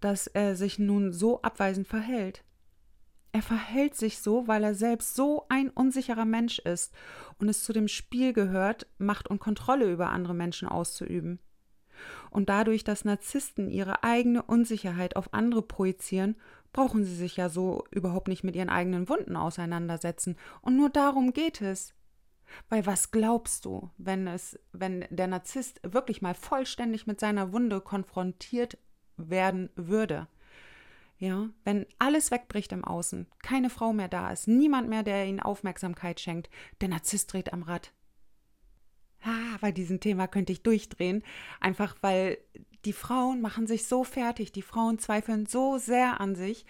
dass 0.00 0.26
er 0.26 0.56
sich 0.56 0.78
nun 0.78 1.12
so 1.12 1.42
abweisend 1.42 1.86
verhält. 1.86 2.44
Er 3.32 3.42
verhält 3.42 3.94
sich 3.94 4.18
so, 4.18 4.46
weil 4.46 4.62
er 4.62 4.74
selbst 4.74 5.14
so 5.14 5.46
ein 5.48 5.70
unsicherer 5.70 6.26
Mensch 6.26 6.58
ist 6.58 6.92
und 7.38 7.48
es 7.48 7.64
zu 7.64 7.72
dem 7.72 7.88
Spiel 7.88 8.32
gehört, 8.32 8.86
Macht 8.98 9.28
und 9.28 9.40
Kontrolle 9.40 9.90
über 9.90 10.10
andere 10.10 10.34
Menschen 10.34 10.68
auszuüben. 10.68 11.40
Und 12.30 12.48
dadurch, 12.48 12.84
dass 12.84 13.04
Narzissten 13.04 13.70
ihre 13.70 14.02
eigene 14.02 14.42
Unsicherheit 14.42 15.16
auf 15.16 15.32
andere 15.32 15.62
projizieren, 15.62 16.36
brauchen 16.72 17.04
sie 17.04 17.14
sich 17.14 17.36
ja 17.36 17.48
so 17.48 17.84
überhaupt 17.90 18.28
nicht 18.28 18.44
mit 18.44 18.56
ihren 18.56 18.70
eigenen 18.70 19.08
Wunden 19.08 19.36
auseinandersetzen. 19.36 20.36
Und 20.60 20.76
nur 20.76 20.90
darum 20.90 21.32
geht 21.32 21.60
es. 21.60 21.94
Weil 22.68 22.86
was 22.86 23.10
glaubst 23.10 23.64
du, 23.64 23.90
wenn 23.98 24.26
es, 24.26 24.58
wenn 24.72 25.04
der 25.10 25.26
Narzisst 25.26 25.80
wirklich 25.82 26.22
mal 26.22 26.34
vollständig 26.34 27.06
mit 27.06 27.20
seiner 27.20 27.52
Wunde 27.52 27.80
konfrontiert 27.80 28.78
werden 29.16 29.70
würde? 29.76 30.28
Ja, 31.18 31.50
wenn 31.64 31.86
alles 31.98 32.32
wegbricht 32.32 32.72
im 32.72 32.84
Außen, 32.84 33.28
keine 33.42 33.70
Frau 33.70 33.92
mehr 33.92 34.08
da 34.08 34.32
ist, 34.32 34.48
niemand 34.48 34.88
mehr, 34.88 35.04
der 35.04 35.26
ihnen 35.26 35.38
Aufmerksamkeit 35.38 36.18
schenkt, 36.18 36.50
der 36.80 36.88
Narzisst 36.88 37.32
dreht 37.32 37.52
am 37.52 37.62
Rad. 37.62 37.92
Ah, 39.22 39.56
bei 39.60 39.70
diesem 39.70 40.00
Thema 40.00 40.26
könnte 40.26 40.52
ich 40.52 40.64
durchdrehen, 40.64 41.22
einfach 41.60 41.94
weil 42.00 42.38
die 42.84 42.92
Frauen 42.92 43.40
machen 43.40 43.68
sich 43.68 43.86
so 43.86 44.02
fertig, 44.02 44.50
die 44.50 44.62
Frauen 44.62 44.98
zweifeln 44.98 45.46
so 45.46 45.78
sehr 45.78 46.20
an 46.20 46.34
sich, 46.34 46.66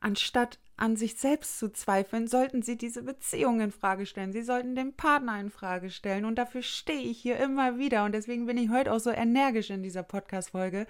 anstatt 0.00 0.58
an 0.82 0.96
sich 0.96 1.14
selbst 1.14 1.60
zu 1.60 1.72
zweifeln, 1.72 2.26
sollten 2.26 2.62
sie 2.62 2.76
diese 2.76 3.04
Beziehung 3.04 3.60
in 3.60 3.70
Frage 3.70 4.04
stellen. 4.04 4.32
Sie 4.32 4.42
sollten 4.42 4.74
den 4.74 4.96
Partner 4.96 5.38
in 5.38 5.50
Frage 5.50 5.90
stellen. 5.90 6.24
Und 6.24 6.34
dafür 6.34 6.62
stehe 6.62 7.08
ich 7.08 7.20
hier 7.20 7.38
immer 7.38 7.78
wieder. 7.78 8.04
Und 8.04 8.12
deswegen 8.12 8.46
bin 8.46 8.58
ich 8.58 8.68
heute 8.68 8.92
auch 8.92 8.98
so 8.98 9.10
energisch 9.10 9.70
in 9.70 9.84
dieser 9.84 10.02
Podcast-Folge, 10.02 10.88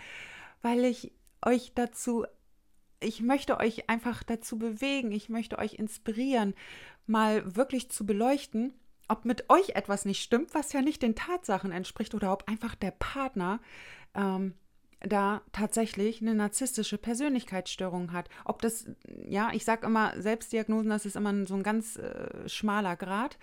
weil 0.62 0.87
ich 0.87 1.12
euch 1.44 1.72
dazu 1.74 2.24
ich 3.00 3.20
möchte 3.20 3.59
euch 3.59 3.90
einfach 3.90 4.22
dazu 4.22 4.59
bewegen, 4.59 5.12
ich 5.12 5.28
möchte 5.28 5.59
euch 5.59 5.74
inspirieren, 5.74 6.55
mal 7.07 7.57
wirklich 7.57 7.90
zu 7.90 8.07
beleuchten, 8.07 8.72
ob 9.09 9.24
mit 9.24 9.50
euch 9.50 9.70
etwas 9.70 10.05
nicht 10.05 10.22
stimmt, 10.22 10.55
was 10.55 10.72
ja 10.72 10.83
nicht 10.83 11.02
den 11.02 11.16
Tatsachen 11.16 11.72
entspricht, 11.72 12.14
oder 12.14 12.33
ob 12.33 12.48
einfach 12.48 12.76
der 12.76 12.92
Partner 12.92 13.61
ähm, 14.14 14.55
da 15.05 15.43
tatsächlich 15.53 16.21
eine 16.21 16.35
narzisstische 16.35 16.99
Persönlichkeitsstörung 16.99 18.12
hat. 18.12 18.29
Ob 18.45 18.62
das, 18.62 18.87
ja, 19.27 19.51
ich 19.53 19.65
sage 19.65 19.87
immer, 19.87 20.21
Selbstdiagnosen, 20.21 20.91
das 20.91 21.07
ist 21.07 21.17
immer 21.17 21.47
so 21.47 21.55
ein 21.55 21.62
ganz 21.62 21.97
äh, 21.97 22.49
schmaler 22.49 22.97
Grad. 22.97 23.38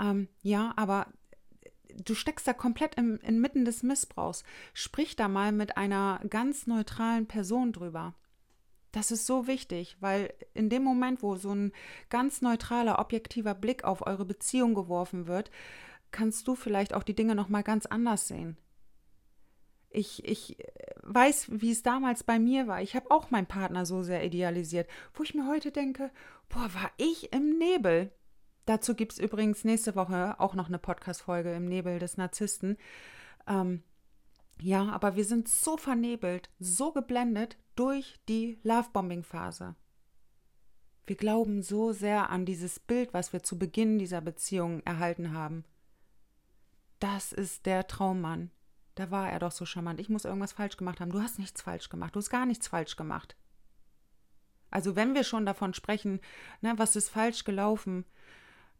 Ähm, 0.00 0.28
ja, 0.42 0.72
aber 0.76 1.06
du 1.96 2.14
steckst 2.14 2.46
da 2.46 2.52
komplett 2.52 2.96
im, 2.96 3.18
inmitten 3.20 3.64
des 3.64 3.82
Missbrauchs. 3.82 4.44
Sprich 4.72 5.16
da 5.16 5.28
mal 5.28 5.52
mit 5.52 5.76
einer 5.76 6.20
ganz 6.28 6.66
neutralen 6.66 7.26
Person 7.26 7.72
drüber. 7.72 8.14
Das 8.92 9.10
ist 9.10 9.26
so 9.26 9.48
wichtig, 9.48 9.96
weil 10.00 10.32
in 10.54 10.70
dem 10.70 10.84
Moment, 10.84 11.22
wo 11.22 11.34
so 11.34 11.52
ein 11.52 11.72
ganz 12.10 12.42
neutraler, 12.42 13.00
objektiver 13.00 13.54
Blick 13.54 13.82
auf 13.82 14.06
eure 14.06 14.24
Beziehung 14.24 14.74
geworfen 14.74 15.26
wird, 15.26 15.50
kannst 16.12 16.46
du 16.46 16.54
vielleicht 16.54 16.94
auch 16.94 17.02
die 17.02 17.16
Dinge 17.16 17.34
noch 17.34 17.48
mal 17.48 17.62
ganz 17.62 17.86
anders 17.86 18.28
sehen. 18.28 18.56
Ich, 19.94 20.24
ich 20.24 20.56
weiß, 21.02 21.48
wie 21.50 21.70
es 21.70 21.82
damals 21.82 22.24
bei 22.24 22.38
mir 22.38 22.66
war. 22.66 22.82
Ich 22.82 22.96
habe 22.96 23.10
auch 23.10 23.30
meinen 23.30 23.46
Partner 23.46 23.86
so 23.86 24.02
sehr 24.02 24.24
idealisiert, 24.24 24.88
wo 25.14 25.22
ich 25.22 25.34
mir 25.34 25.46
heute 25.46 25.70
denke, 25.70 26.10
boah, 26.48 26.68
war 26.74 26.90
ich 26.96 27.32
im 27.32 27.58
Nebel. 27.58 28.10
Dazu 28.66 28.94
gibt 28.94 29.12
es 29.12 29.18
übrigens 29.18 29.64
nächste 29.64 29.94
Woche 29.94 30.40
auch 30.40 30.54
noch 30.54 30.68
eine 30.68 30.78
Podcast-Folge 30.78 31.52
im 31.54 31.66
Nebel 31.66 31.98
des 31.98 32.16
Narzissten. 32.16 32.76
Ähm, 33.46 33.82
ja, 34.60 34.88
aber 34.90 35.16
wir 35.16 35.24
sind 35.24 35.48
so 35.48 35.76
vernebelt, 35.76 36.50
so 36.58 36.92
geblendet 36.92 37.58
durch 37.74 38.18
die 38.28 38.58
Lovebombing-Phase. 38.62 39.74
Wir 41.06 41.16
glauben 41.16 41.62
so 41.62 41.92
sehr 41.92 42.30
an 42.30 42.46
dieses 42.46 42.80
Bild, 42.80 43.12
was 43.12 43.32
wir 43.32 43.42
zu 43.42 43.58
Beginn 43.58 43.98
dieser 43.98 44.22
Beziehung 44.22 44.80
erhalten 44.84 45.34
haben. 45.34 45.64
Das 46.98 47.32
ist 47.32 47.66
der 47.66 47.86
Traummann. 47.86 48.50
Da 48.94 49.10
war 49.10 49.30
er 49.30 49.38
doch 49.38 49.52
so 49.52 49.64
charmant. 49.66 50.00
Ich 50.00 50.08
muss 50.08 50.24
irgendwas 50.24 50.52
falsch 50.52 50.76
gemacht 50.76 51.00
haben. 51.00 51.10
Du 51.10 51.20
hast 51.20 51.38
nichts 51.38 51.62
falsch 51.62 51.88
gemacht. 51.88 52.14
Du 52.14 52.18
hast 52.18 52.30
gar 52.30 52.46
nichts 52.46 52.68
falsch 52.68 52.96
gemacht. 52.96 53.36
Also 54.70 54.96
wenn 54.96 55.14
wir 55.14 55.24
schon 55.24 55.46
davon 55.46 55.74
sprechen, 55.74 56.20
ne, 56.60 56.74
was 56.76 56.96
ist 56.96 57.08
falsch 57.08 57.44
gelaufen, 57.44 58.04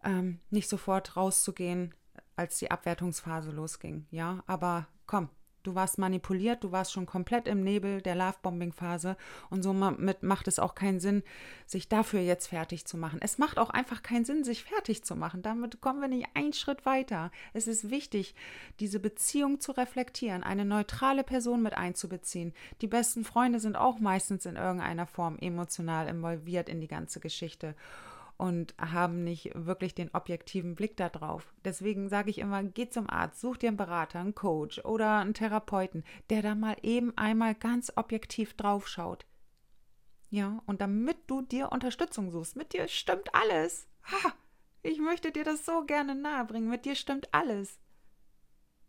ähm, 0.03 0.40
nicht 0.50 0.68
sofort 0.68 1.16
rauszugehen, 1.16 1.94
als 2.37 2.59
die 2.59 2.70
Abwertungsphase 2.70 3.50
losging. 3.50 4.07
Ja, 4.11 4.42
aber 4.46 4.88
komm, 5.07 5.29
Du 5.64 5.74
warst 5.74 5.98
manipuliert, 5.98 6.62
du 6.62 6.72
warst 6.72 6.92
schon 6.92 7.07
komplett 7.07 7.48
im 7.48 7.64
Nebel 7.64 8.03
der 8.03 8.14
Lovebombing-Phase 8.14 9.16
und 9.48 9.62
somit 9.62 10.22
macht 10.22 10.46
es 10.46 10.59
auch 10.59 10.74
keinen 10.74 11.00
Sinn, 11.00 11.22
sich 11.66 11.88
dafür 11.88 12.20
jetzt 12.20 12.48
fertig 12.48 12.85
zu 12.85 12.98
machen. 12.98 13.18
Es 13.22 13.38
macht 13.38 13.59
auch 13.59 13.70
einfach 13.70 14.03
keinen 14.03 14.27
Sinn, 14.27 14.44
sich 14.44 14.62
fertig 14.62 15.05
zu 15.05 15.16
machen. 15.16 15.40
Damit 15.40 15.81
kommen 15.81 16.03
wir 16.03 16.09
nicht 16.09 16.29
einen 16.35 16.53
Schritt 16.53 16.85
weiter. 16.85 17.31
Es 17.55 17.66
ist 17.66 17.88
wichtig, 17.88 18.35
diese 18.79 19.00
Beziehung 19.00 19.59
zu 19.59 19.72
reflektieren, 19.72 20.42
eine 20.42 20.66
neutrale 20.66 21.24
Person 21.24 21.62
mit 21.62 21.72
einzubeziehen. 21.72 22.53
Die 22.83 22.87
besten 22.87 23.24
Freunde 23.24 23.59
sind 23.59 23.77
auch 23.77 23.98
meistens 23.98 24.44
in 24.44 24.57
irgendeiner 24.57 25.07
Form 25.07 25.38
emotional 25.38 26.09
involviert 26.09 26.68
in 26.68 26.83
die 26.83 26.88
ganze 26.88 27.20
Geschichte 27.20 27.74
und 28.37 28.75
haben 28.79 29.25
nicht 29.25 29.53
wirklich 29.55 29.94
den 29.94 30.11
objektiven 30.12 30.75
Blick 30.75 30.97
darauf. 30.97 31.55
Deswegen 31.64 32.09
sage 32.09 32.31
ich 32.31 32.38
immer, 32.38 32.62
geh 32.62 32.88
zum 32.88 33.09
Arzt, 33.09 33.40
such 33.40 33.59
dir 33.59 33.68
einen 33.68 33.77
Berater, 33.77 34.20
einen 34.20 34.35
Coach 34.35 34.85
oder 34.85 35.18
einen 35.18 35.35
Therapeuten, 35.35 36.05
der 36.31 36.42
da 36.42 36.55
mal 36.55 36.77
eben 36.83 37.16
einmal 37.16 37.55
ganz 37.55 37.92
objektiv 37.97 38.55
draufschaut. 38.55 39.27
Ja, 40.31 40.62
und 40.66 40.81
damit 40.81 41.18
du 41.29 41.42
dir 41.42 41.70
Unterstützung 41.70 42.31
suchst, 42.31 42.57
mit 42.57 42.73
dir 42.73 42.88
stimmt 42.88 43.35
alles. 43.35 43.87
Ha, 44.11 44.33
ich 44.83 44.99
möchte 44.99 45.31
dir 45.31 45.44
das 45.44 45.64
so 45.64 45.85
gerne 45.85 46.14
nahebringen, 46.14 46.68
mit 46.68 46.85
dir 46.85 46.97
stimmt 46.97 47.33
alles. 47.33 47.79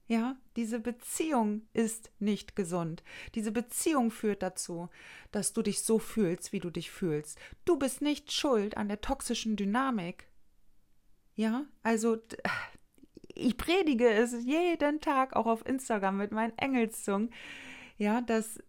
Ja, 0.07 0.37
diese 0.55 0.79
Beziehung 0.79 1.67
ist 1.73 2.11
nicht 2.19 2.55
gesund. 2.55 3.03
Diese 3.33 3.51
Beziehung 3.51 4.11
führt 4.11 4.43
dazu, 4.43 4.89
dass 5.31 5.51
du 5.53 5.63
dich 5.63 5.81
so 5.81 5.97
fühlst, 5.97 6.53
wie 6.53 6.59
du 6.59 6.69
dich 6.69 6.91
fühlst. 6.91 7.39
Du 7.65 7.77
bist 7.77 8.01
nicht 8.01 8.31
schuld 8.31 8.77
an 8.77 8.87
der 8.87 9.01
toxischen 9.01 9.55
Dynamik. 9.55 10.27
Ja, 11.35 11.65
also 11.81 12.17
ich 13.33 13.57
predige 13.57 14.09
es 14.09 14.33
jeden 14.45 15.01
Tag 15.01 15.35
auch 15.35 15.47
auf 15.47 15.65
Instagram 15.65 16.17
mit 16.17 16.31
meinen 16.31 16.57
Engelszungen, 16.57 17.33
ja, 17.97 18.21
dass 18.21 18.59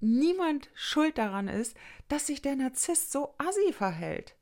niemand 0.00 0.68
schuld 0.74 1.16
daran 1.16 1.48
ist, 1.48 1.76
dass 2.08 2.26
sich 2.26 2.42
der 2.42 2.56
Narzisst 2.56 3.12
so 3.12 3.34
assi 3.38 3.72
verhält. 3.72 4.36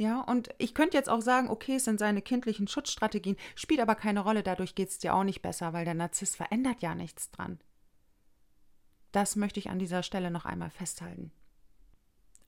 Ja, 0.00 0.22
und 0.22 0.48
ich 0.56 0.72
könnte 0.72 0.96
jetzt 0.96 1.10
auch 1.10 1.20
sagen, 1.20 1.50
okay, 1.50 1.74
es 1.74 1.84
sind 1.84 1.98
seine 1.98 2.22
kindlichen 2.22 2.66
Schutzstrategien, 2.66 3.36
spielt 3.54 3.80
aber 3.80 3.94
keine 3.94 4.20
Rolle, 4.20 4.42
dadurch 4.42 4.74
geht 4.74 4.88
es 4.88 4.98
dir 4.98 5.14
auch 5.14 5.24
nicht 5.24 5.42
besser, 5.42 5.74
weil 5.74 5.84
der 5.84 5.92
Narzisst 5.92 6.36
verändert 6.36 6.80
ja 6.80 6.94
nichts 6.94 7.30
dran. 7.30 7.60
Das 9.12 9.36
möchte 9.36 9.60
ich 9.60 9.68
an 9.68 9.78
dieser 9.78 10.02
Stelle 10.02 10.30
noch 10.30 10.46
einmal 10.46 10.70
festhalten. 10.70 11.32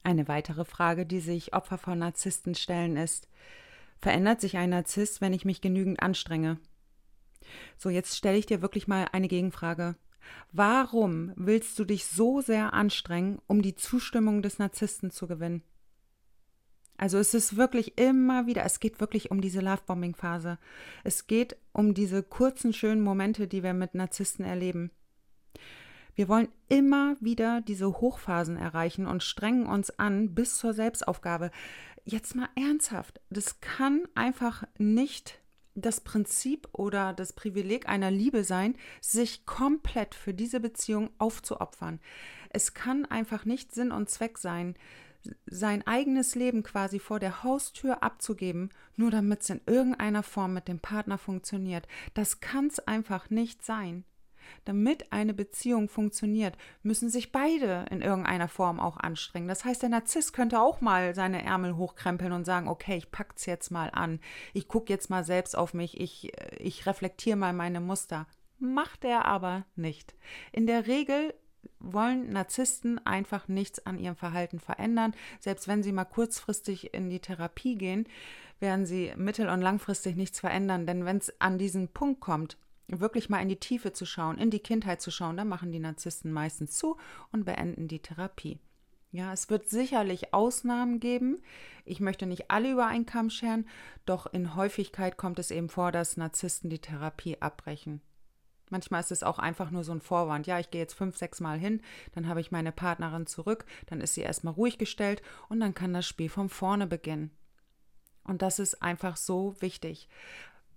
Eine 0.03 0.29
weitere 0.29 0.65
Frage, 0.65 1.05
die 1.05 1.21
sich 1.21 1.53
Opfer 1.53 1.77
von 1.77 1.99
Narzissten 1.99 2.55
stellen, 2.55 2.97
ist, 2.97 3.29
verändert 4.01 4.41
sich 4.41 4.57
ein 4.57 4.71
Narzisst, 4.71 5.21
wenn 5.21 5.35
ich 5.35 5.45
mich 5.45 5.61
genügend 5.61 6.03
anstrenge? 6.03 6.59
So, 7.77 7.91
jetzt 7.91 8.17
stelle 8.17 8.39
ich 8.39 8.47
dir 8.47 8.63
wirklich 8.63 8.89
mal 8.89 9.09
eine 9.13 9.29
Gegenfrage. 9.29 9.97
Warum 10.53 11.35
willst 11.37 11.79
du 11.79 11.85
dich 11.85 12.07
so 12.07 12.41
sehr 12.41 12.73
anstrengen, 12.73 13.43
um 13.47 13.61
die 13.61 13.75
Zustimmung 13.75 14.41
des 14.41 14.59
Narzissten 14.59 15.11
zu 15.11 15.27
gewinnen? 15.27 15.63
Also 17.03 17.19
es 17.19 17.35
ist 17.35 17.57
wirklich 17.57 17.99
immer 17.99 18.47
wieder, 18.47 18.65
es 18.65 18.79
geht 18.79 19.01
wirklich 19.01 19.33
um 19.33 19.41
diese 19.41 19.59
Lovebombing-Phase. 19.59 20.57
Es 21.03 21.27
geht 21.27 21.57
um 21.73 21.95
diese 21.95 22.23
kurzen, 22.23 22.73
schönen 22.73 23.03
Momente, 23.03 23.49
die 23.49 23.65
wir 23.65 23.75
mit 23.75 23.97
Narzissten 23.97 24.45
erleben. 24.45 24.93
Wir 26.15 26.29
wollen 26.29 26.47
immer 26.69 27.17
wieder 27.19 27.61
diese 27.61 27.89
Hochphasen 27.89 28.57
erreichen 28.57 29.09
und 29.09 29.25
strengen 29.25 29.67
uns 29.67 29.99
an 29.99 30.37
bis 30.37 30.59
zur 30.59 30.75
Selbstaufgabe. 30.75 31.51
Jetzt 32.05 32.37
mal 32.37 32.51
ernsthaft, 32.55 33.21
das 33.31 33.61
kann 33.61 34.07
einfach 34.15 34.63
nicht 34.79 35.41
das 35.75 36.03
Prinzip 36.03 36.69
oder 36.71 37.15
das 37.15 37.33
Privileg 37.33 37.89
einer 37.89 38.13
Liebe 38.13 38.45
sein, 38.45 38.77
sich 39.01 39.45
komplett 39.45 40.15
für 40.15 40.35
diese 40.35 40.61
Beziehung 40.61 41.11
aufzuopfern. 41.19 41.99
Es 42.51 42.75
kann 42.75 43.07
einfach 43.07 43.45
nicht 43.45 43.73
Sinn 43.73 43.91
und 43.91 44.09
Zweck 44.09 44.39
sein, 44.39 44.77
sein 45.47 45.87
eigenes 45.87 46.35
Leben 46.35 46.63
quasi 46.63 46.99
vor 46.99 47.21
der 47.21 47.43
Haustür 47.43 48.03
abzugeben, 48.03 48.71
nur 48.97 49.11
damit 49.11 49.43
es 49.43 49.51
in 49.51 49.61
irgendeiner 49.67 50.23
Form 50.23 50.55
mit 50.55 50.69
dem 50.69 50.81
Partner 50.81 51.19
funktioniert. 51.19 51.87
Das 52.15 52.41
kann 52.41 52.67
es 52.67 52.81
einfach 52.81 53.31
nicht 53.31 53.65
sein. 53.65 54.05
Damit 54.65 55.13
eine 55.13 55.35
Beziehung 55.35 55.89
funktioniert, 55.89 56.57
müssen 56.83 57.09
sich 57.09 57.33
beide 57.33 57.87
in 57.91 58.03
irgendeiner 58.03 58.49
Form 58.49 58.81
auch 58.81 58.97
anstrengen. 58.97 59.49
Das 59.49 59.65
heißt, 59.65 59.83
der 59.83 59.89
Narzisst 59.89 60.33
könnte 60.33 60.61
auch 60.61 60.81
mal 60.81 61.15
seine 61.15 61.45
Ärmel 61.45 61.77
hochkrempeln 61.77 62.33
und 62.33 62.45
sagen, 62.45 62.69
okay, 62.69 62.97
ich 62.97 63.11
pack's 63.11 63.47
jetzt 63.47 63.71
mal 63.71 63.91
an. 63.91 64.21
Ich 64.53 64.69
gucke 64.69 64.93
jetzt 64.93 65.11
mal 65.11 65.25
selbst 65.25 65.57
auf 65.57 65.75
mich, 65.75 66.01
ich, 66.01 66.33
ich 66.59 66.87
reflektiere 66.87 67.37
mal 67.37 67.53
meine 67.53 67.81
Muster. 67.81 68.27
Macht 68.59 69.05
er 69.05 69.25
aber 69.25 69.65
nicht. 69.75 70.15
In 70.53 70.67
der 70.67 70.87
Regel 70.87 71.35
wollen 71.79 72.31
Narzissten 72.31 73.05
einfach 73.07 73.49
nichts 73.49 73.85
an 73.87 73.99
ihrem 73.99 74.17
Verhalten 74.17 74.61
verändern. 74.61 75.15
Selbst 75.41 75.69
wenn 75.69 75.83
sie 75.83 75.93
mal 75.93 76.05
kurzfristig 76.05 76.95
in 76.95 77.11
die 77.11 77.21
Therapie 77.21 77.77
gehen, 77.77 78.07
werden 78.61 78.87
sie 78.87 79.13
mittel- 79.17 79.49
und 79.49 79.61
langfristig 79.61 80.17
nichts 80.17 80.41
verändern. 80.41 80.87
Denn 80.87 81.05
wenn 81.05 81.19
es 81.19 81.41
an 81.41 81.59
diesen 81.59 81.89
Punkt 81.89 82.21
kommt, 82.21 82.57
wirklich 82.89 83.29
mal 83.29 83.41
in 83.41 83.49
die 83.49 83.57
Tiefe 83.61 83.93
zu 83.93 84.07
schauen, 84.07 84.39
in 84.39 84.51
die 84.51 84.61
Kindheit 84.61 85.01
zu 85.01 85.11
schauen, 85.11 85.37
dann 85.37 85.49
machen 85.49 85.73
die 85.73 85.81
Narzissten 85.81 86.33
meistens 86.33 86.77
zu 86.77 86.97
und 87.33 87.45
beenden 87.45 87.89
die 87.89 88.01
Therapie. 88.01 88.59
Ja, 89.11 89.33
es 89.33 89.51
wird 89.51 89.69
sicherlich 89.69 90.33
Ausnahmen 90.33 90.99
geben. 90.99 91.43
Ich 91.85 92.01
möchte 92.01 92.25
nicht 92.25 92.51
alle 92.51 92.73
über 92.73 92.87
einen 92.87 93.05
Kamm 93.05 93.29
scheren, 93.29 93.67
doch 94.07 94.27
in 94.27 94.55
Häufigkeit 94.57 95.19
kommt 95.19 95.39
es 95.39 95.51
eben 95.51 95.69
vor, 95.69 95.93
dass 95.93 96.17
Narzissten 96.17 96.71
die 96.71 96.79
Therapie 96.79 97.37
abbrechen. 97.41 98.01
Manchmal 98.71 99.01
ist 99.01 99.13
es 99.13 99.23
auch 99.23 99.39
einfach 99.39 99.71
nur 99.71 99.85
so 99.85 99.93
ein 99.93 100.01
Vorwand. 100.01 100.47
Ja, 100.47 100.59
ich 100.59 100.71
gehe 100.71 100.81
jetzt 100.81 100.95
fünf, 100.95 101.17
sechs 101.17 101.41
Mal 101.41 101.59
hin, 101.59 101.83
dann 102.15 102.29
habe 102.29 102.41
ich 102.41 102.51
meine 102.51 102.73
Partnerin 102.73 103.27
zurück, 103.27 103.65
dann 103.87 104.01
ist 104.01 104.15
sie 104.15 104.23
erstmal 104.23 104.55
ruhig 104.55 104.79
gestellt 104.79 105.23
und 105.49 105.61
dann 105.61 105.75
kann 105.75 105.93
das 105.93 106.07
Spiel 106.07 106.29
von 106.29 106.49
vorne 106.49 106.87
beginnen. 106.87 107.31
Und 108.25 108.43
das 108.43 108.59
ist 108.59 108.83
einfach 108.83 109.17
so 109.17 109.55
wichtig. 109.61 110.09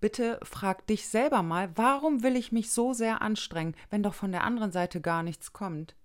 Bitte 0.01 0.39
frag 0.43 0.85
dich 0.87 1.07
selber 1.07 1.41
mal, 1.41 1.69
warum 1.75 2.21
will 2.21 2.35
ich 2.35 2.51
mich 2.51 2.71
so 2.71 2.93
sehr 2.93 3.21
anstrengen, 3.21 3.75
wenn 3.89 4.03
doch 4.03 4.13
von 4.13 4.31
der 4.31 4.43
anderen 4.43 4.71
Seite 4.71 5.01
gar 5.01 5.23
nichts 5.23 5.53
kommt? 5.53 5.95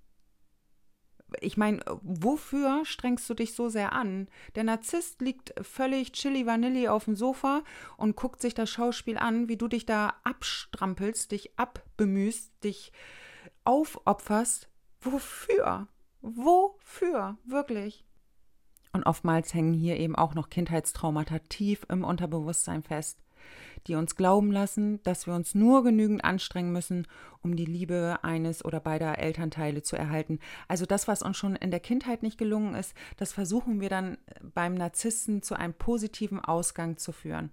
Ich 1.41 1.57
meine, 1.57 1.81
wofür 2.03 2.85
strengst 2.85 3.29
du 3.29 3.35
dich 3.35 3.55
so 3.55 3.69
sehr 3.69 3.93
an? 3.93 4.29
Der 4.55 4.65
Narzisst 4.65 5.21
liegt 5.21 5.55
völlig 5.65 6.13
chili 6.13 6.47
vanilli 6.47 6.89
auf 6.89 7.05
dem 7.05 7.17
Sofa 7.17 7.63
und 7.97 8.17
guckt 8.17 8.41
sich 8.41 8.55
das 8.55 8.71
Schauspiel 8.71 9.19
an, 9.19 9.49
wie 9.49 9.57
du 9.57 9.69
dich 9.69 9.87
da 9.87 10.15
abstrampelst, 10.25 11.33
dich 11.33 11.59
abbemühst, 11.59 12.53
dich 12.65 12.93
aufopferst. 13.65 14.69
Wofür? 15.01 15.89
Wofür? 16.21 17.39
Wirklich? 17.45 18.05
Und 18.93 19.05
oftmals 19.05 19.55
hängen 19.55 19.73
hier 19.73 19.99
eben 19.99 20.17
auch 20.17 20.35
noch 20.35 20.51
Kindheitstraumata 20.51 21.39
tief 21.49 21.87
im 21.89 22.05
Unterbewusstsein 22.05 22.83
fest 22.83 23.19
die 23.87 23.95
uns 23.95 24.17
glauben 24.17 24.53
lassen, 24.53 25.03
dass 25.03 25.27
wir 25.27 25.35
uns 25.35 25.55
nur 25.55 25.83
genügend 25.83 26.25
anstrengen 26.25 26.73
müssen, 26.73 27.07
um 27.43 27.57
die 27.57 27.65
Liebe 27.65 28.19
eines 28.23 28.65
oder 28.65 28.81
beider 28.81 29.19
Elternteile 29.19 29.83
zu 29.83 29.97
erhalten. 29.97 30.39
Also 30.69 30.87
das, 30.87 31.09
was 31.09 31.23
uns 31.23 31.37
schon 31.37 31.57
in 31.57 31.71
der 31.71 31.81
Kindheit 31.81 32.23
nicht 32.23 32.39
gelungen 32.39 32.75
ist, 32.75 32.95
das 33.17 33.33
versuchen 33.33 33.81
wir 33.81 33.89
dann 33.89 34.19
beim 34.55 34.75
Narzissten 34.75 35.43
zu 35.43 35.55
einem 35.55 35.75
positiven 35.75 36.41
Ausgang 36.41 36.99
zu 36.99 37.13
führen. 37.13 37.51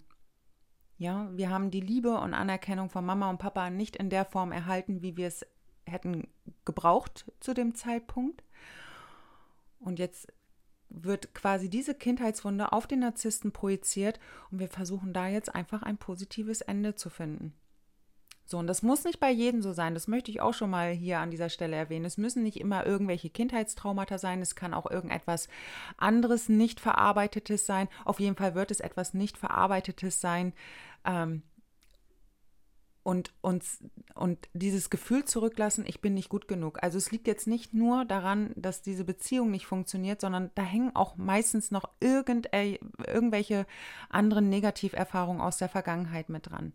Ja, 0.98 1.30
wir 1.34 1.50
haben 1.50 1.70
die 1.70 1.80
Liebe 1.80 2.18
und 2.20 2.34
Anerkennung 2.34 2.90
von 2.90 3.06
Mama 3.06 3.30
und 3.30 3.38
Papa 3.38 3.70
nicht 3.70 3.96
in 3.96 4.10
der 4.10 4.26
Form 4.26 4.52
erhalten, 4.52 5.02
wie 5.02 5.16
wir 5.16 5.28
es 5.28 5.46
hätten 5.86 6.28
gebraucht 6.66 7.32
zu 7.40 7.54
dem 7.54 7.76
Zeitpunkt. 7.76 8.44
Und 9.80 10.00
jetzt 10.00 10.28
wird 10.90 11.34
quasi 11.34 11.70
diese 11.70 11.94
Kindheitswunde 11.94 12.72
auf 12.72 12.88
den 12.88 13.00
Narzissten 13.00 13.52
projiziert 13.52 14.20
und 14.52 14.60
wir 14.60 14.70
versuchen 14.70 15.14
da 15.14 15.28
jetzt 15.28 15.54
einfach 15.54 15.84
ein 15.84 15.98
positives 15.98 16.62
Ende 16.62 16.96
zu 16.96 17.10
finden. 17.10 17.54
So, 18.50 18.58
und 18.58 18.68
das 18.68 18.82
muss 18.82 19.04
nicht 19.04 19.20
bei 19.20 19.30
jedem 19.30 19.62
so 19.62 19.74
sein. 19.74 19.94
Das 19.94 20.08
möchte 20.08 20.32
ich 20.32 20.40
auch 20.40 20.54
schon 20.54 20.70
mal 20.70 20.92
hier 20.92 21.20
an 21.20 21.32
dieser 21.32 21.50
Stelle 21.50 21.76
erwähnen. 21.76 22.06
Es 22.06 22.18
müssen 22.18 22.44
nicht 22.44 22.62
immer 22.62 22.86
irgendwelche 22.86 23.30
Kindheitstraumata 23.30 24.18
sein. 24.18 24.42
Es 24.42 24.56
kann 24.56 24.74
auch 24.74 24.90
irgendetwas 24.90 25.50
anderes 25.98 26.48
nicht 26.48 26.80
verarbeitetes 26.80 27.66
sein. 27.66 27.90
Auf 28.06 28.22
jeden 28.22 28.38
Fall 28.38 28.56
wird 28.56 28.72
es 28.72 28.80
etwas 28.80 29.14
nicht 29.14 29.38
verarbeitetes 29.38 30.22
sein. 30.22 30.54
Ähm, 31.04 31.44
und 33.08 33.32
uns 33.40 33.80
und 34.16 34.50
dieses 34.52 34.90
Gefühl 34.90 35.24
zurücklassen, 35.24 35.86
ich 35.88 36.02
bin 36.02 36.14
nicht 36.14 36.28
gut 36.28 36.50
genug. 36.50 36.84
Also 36.84 36.98
es 36.98 37.10
liegt 37.10 37.26
jetzt 37.26 37.48
nicht 37.48 37.74
nur 37.74 38.04
daran, 38.04 38.52
dass 38.58 38.82
diese 38.82 39.06
Beziehung 39.06 39.50
nicht 39.50 39.66
funktioniert, 39.66 40.20
sondern 40.20 40.52
da 40.56 40.64
hängen 40.64 40.94
auch 40.94 41.16
meistens 41.16 41.72
noch 41.72 41.90
äh, 42.02 42.78
irgendwelche 43.08 43.66
anderen 44.10 44.50
Negativerfahrungen 44.50 45.42
aus 45.42 45.56
der 45.56 45.70
Vergangenheit 45.70 46.28
mit 46.28 46.50
dran. 46.50 46.74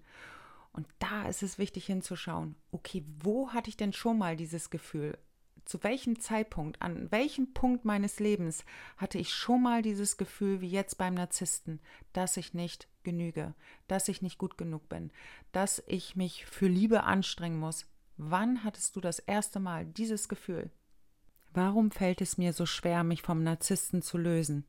Und 0.72 0.86
da 1.00 1.28
ist 1.28 1.42
es 1.42 1.58
wichtig 1.58 1.84
hinzuschauen, 1.84 2.54
okay, 2.70 3.04
wo 3.20 3.50
hatte 3.50 3.68
ich 3.68 3.76
denn 3.76 3.92
schon 3.92 4.16
mal 4.16 4.34
dieses 4.34 4.70
Gefühl? 4.70 5.18
Zu 5.64 5.82
welchem 5.84 6.18
Zeitpunkt, 6.18 6.82
an 6.82 7.10
welchem 7.10 7.54
Punkt 7.54 7.84
meines 7.84 8.18
Lebens 8.18 8.64
hatte 8.96 9.18
ich 9.18 9.32
schon 9.32 9.62
mal 9.62 9.82
dieses 9.82 10.16
Gefühl 10.16 10.60
wie 10.60 10.68
jetzt 10.68 10.98
beim 10.98 11.14
Narzissten, 11.14 11.80
dass 12.12 12.36
ich 12.36 12.52
nicht 12.52 12.88
genüge, 13.04 13.54
dass 13.86 14.08
ich 14.08 14.22
nicht 14.22 14.38
gut 14.38 14.58
genug 14.58 14.88
bin, 14.88 15.10
dass 15.52 15.82
ich 15.86 16.16
mich 16.16 16.46
für 16.46 16.66
Liebe 16.66 17.04
anstrengen 17.04 17.58
muss? 17.58 17.86
Wann 18.16 18.64
hattest 18.64 18.96
du 18.96 19.00
das 19.00 19.18
erste 19.20 19.60
Mal 19.60 19.86
dieses 19.86 20.28
Gefühl? 20.28 20.70
Warum 21.54 21.90
fällt 21.90 22.20
es 22.20 22.38
mir 22.38 22.52
so 22.52 22.66
schwer, 22.66 23.04
mich 23.04 23.22
vom 23.22 23.42
Narzissten 23.42 24.02
zu 24.02 24.18
lösen? 24.18 24.64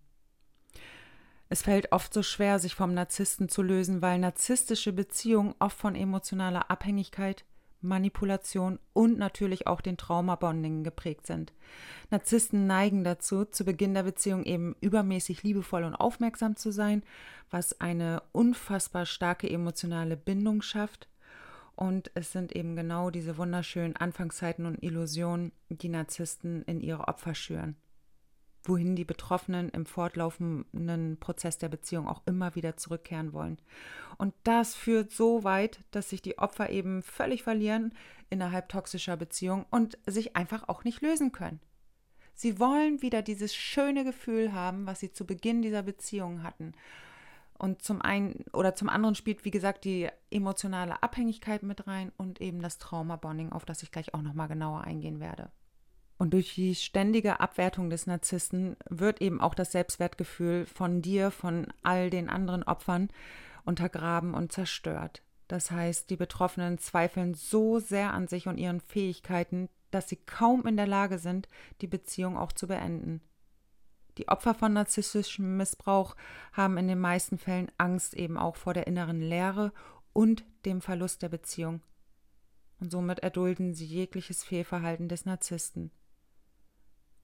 Es 1.50 1.62
fällt 1.62 1.92
oft 1.92 2.14
so 2.14 2.24
schwer, 2.24 2.60
sich 2.60 2.76
vom 2.76 2.94
Narzissten 2.94 3.48
zu 3.48 3.62
lösen, 3.62 4.02
weil 4.02 4.20
narzisstische 4.20 4.92
Beziehungen 4.92 5.56
oft 5.60 5.78
von 5.78 5.96
emotionaler 5.96 6.72
Abhängigkeit, 6.72 7.46
Manipulation 7.84 8.80
und 8.94 9.18
natürlich 9.18 9.68
auch 9.68 9.82
den 9.82 9.98
Traumabondingen 9.98 10.84
geprägt 10.84 11.28
sind. 11.28 11.54
Narzissten 12.10 12.66
neigen 12.68 13.04
dazu, 13.04 13.46
zu 13.46 13.66
Beginn 13.66 13.94
der 13.94 14.04
Beziehung 14.04 14.44
eben 14.44 14.76
übermäßig 14.82 15.44
liebevoll 15.44 15.84
und 15.84 15.96
aufmerksam 15.96 16.56
zu 16.56 16.72
sein, 16.72 17.04
was 17.50 17.80
eine 17.82 18.24
unfassbar 18.32 19.06
starke 19.06 19.50
emotionale 19.50 20.18
Bindung 20.18 20.62
schafft. 20.62 21.08
Und 21.76 22.12
es 22.14 22.32
sind 22.32 22.56
eben 22.56 22.76
genau 22.76 23.10
diese 23.10 23.38
wunderschönen 23.38 23.96
Anfangszeiten 23.96 24.66
und 24.66 24.82
Illusionen, 24.84 25.52
die 25.70 25.90
Narzissten 25.90 26.64
in 26.64 26.82
ihre 26.82 27.08
Opfer 27.08 27.36
schüren 27.36 27.76
wohin 28.64 28.96
die 28.96 29.06
Betroffenen 29.06 29.70
im 29.70 29.86
fortlaufenden 29.86 31.18
Prozess 31.20 31.58
der 31.58 31.70
Beziehung 31.70 32.08
auch 32.08 32.22
immer 32.26 32.56
wieder 32.56 32.78
zurückkehren 32.78 33.34
wollen. 33.34 33.58
Und 34.18 34.34
das 34.44 34.76
führt 34.76 35.12
so 35.12 35.44
weit, 35.44 35.84
dass 35.92 36.10
sich 36.10 36.22
die 36.22 36.38
Opfer 36.38 36.70
eben 36.70 37.04
völlig 37.04 37.44
verlieren 37.44 37.94
innerhalb 38.30 38.70
toxischer 38.70 39.18
Beziehungen 39.18 39.66
und 39.70 39.98
sich 40.06 40.36
einfach 40.36 40.68
auch 40.70 40.84
nicht 40.84 41.02
lösen 41.02 41.32
können. 41.32 41.60
Sie 42.34 42.60
wollen 42.60 43.02
wieder 43.02 43.22
dieses 43.22 43.54
schöne 43.54 44.04
Gefühl 44.04 44.54
haben, 44.54 44.88
was 44.88 45.00
sie 45.00 45.12
zu 45.12 45.26
Beginn 45.26 45.62
dieser 45.62 45.84
Beziehung 45.84 46.44
hatten. 46.44 46.74
Und 47.60 47.84
zum 47.84 48.02
einen 48.02 48.44
oder 48.52 48.76
zum 48.76 48.90
anderen 48.90 49.16
spielt, 49.16 49.46
wie 49.46 49.52
gesagt, 49.52 49.86
die 49.86 50.10
emotionale 50.32 51.04
Abhängigkeit 51.04 51.64
mit 51.64 51.86
rein 51.88 52.12
und 52.18 52.42
eben 52.42 52.62
das 52.62 52.80
Trauma-Bonding, 52.80 53.52
auf 53.52 53.66
das 53.66 53.84
ich 53.84 53.92
gleich 53.92 54.14
auch 54.14 54.22
nochmal 54.22 54.48
genauer 54.48 54.82
eingehen 54.82 55.20
werde. 55.20 55.52
Und 56.18 56.34
durch 56.34 56.56
die 56.56 56.76
ständige 56.76 57.40
Abwertung 57.40 57.90
des 57.90 58.08
Narzissten 58.08 58.78
wird 58.90 59.22
eben 59.22 59.42
auch 59.42 59.56
das 59.56 59.72
Selbstwertgefühl 59.72 60.66
von 60.66 61.02
dir, 61.02 61.32
von 61.32 61.68
all 61.82 62.10
den 62.10 62.30
anderen 62.30 62.64
Opfern 62.64 63.10
untergraben 63.66 64.34
und 64.34 64.52
zerstört. 64.52 65.24
Das 65.48 65.72
heißt, 65.72 66.10
die 66.10 66.16
Betroffenen 66.16 66.78
zweifeln 66.78 67.34
so 67.34 67.80
sehr 67.80 68.14
an 68.14 68.28
sich 68.28 68.48
und 68.48 68.58
ihren 68.58 68.80
Fähigkeiten, 68.80 69.70
dass 69.92 70.10
sie 70.10 70.16
kaum 70.16 70.66
in 70.66 70.78
der 70.78 70.88
Lage 70.88 71.20
sind, 71.20 71.48
die 71.82 71.88
Beziehung 71.88 72.38
auch 72.38 72.52
zu 72.52 72.68
beenden. 72.68 73.22
Die 74.18 74.28
Opfer 74.28 74.54
von 74.54 74.74
narzisstischem 74.74 75.58
Missbrauch 75.58 76.16
haben 76.52 76.78
in 76.78 76.88
den 76.88 77.00
meisten 77.00 77.38
Fällen 77.38 77.72
Angst 77.78 78.14
eben 78.14 78.38
auch 78.38 78.56
vor 78.56 78.74
der 78.74 78.88
inneren 78.88 79.22
Leere 79.22 79.72
und 80.14 80.46
dem 80.66 80.82
Verlust 80.82 81.22
der 81.22 81.30
Beziehung. 81.30 81.82
Und 82.80 82.92
somit 82.92 83.20
erdulden 83.20 83.74
sie 83.74 83.86
jegliches 83.86 84.44
Fehlverhalten 84.44 85.08
des 85.08 85.26
Narzissten. 85.26 85.92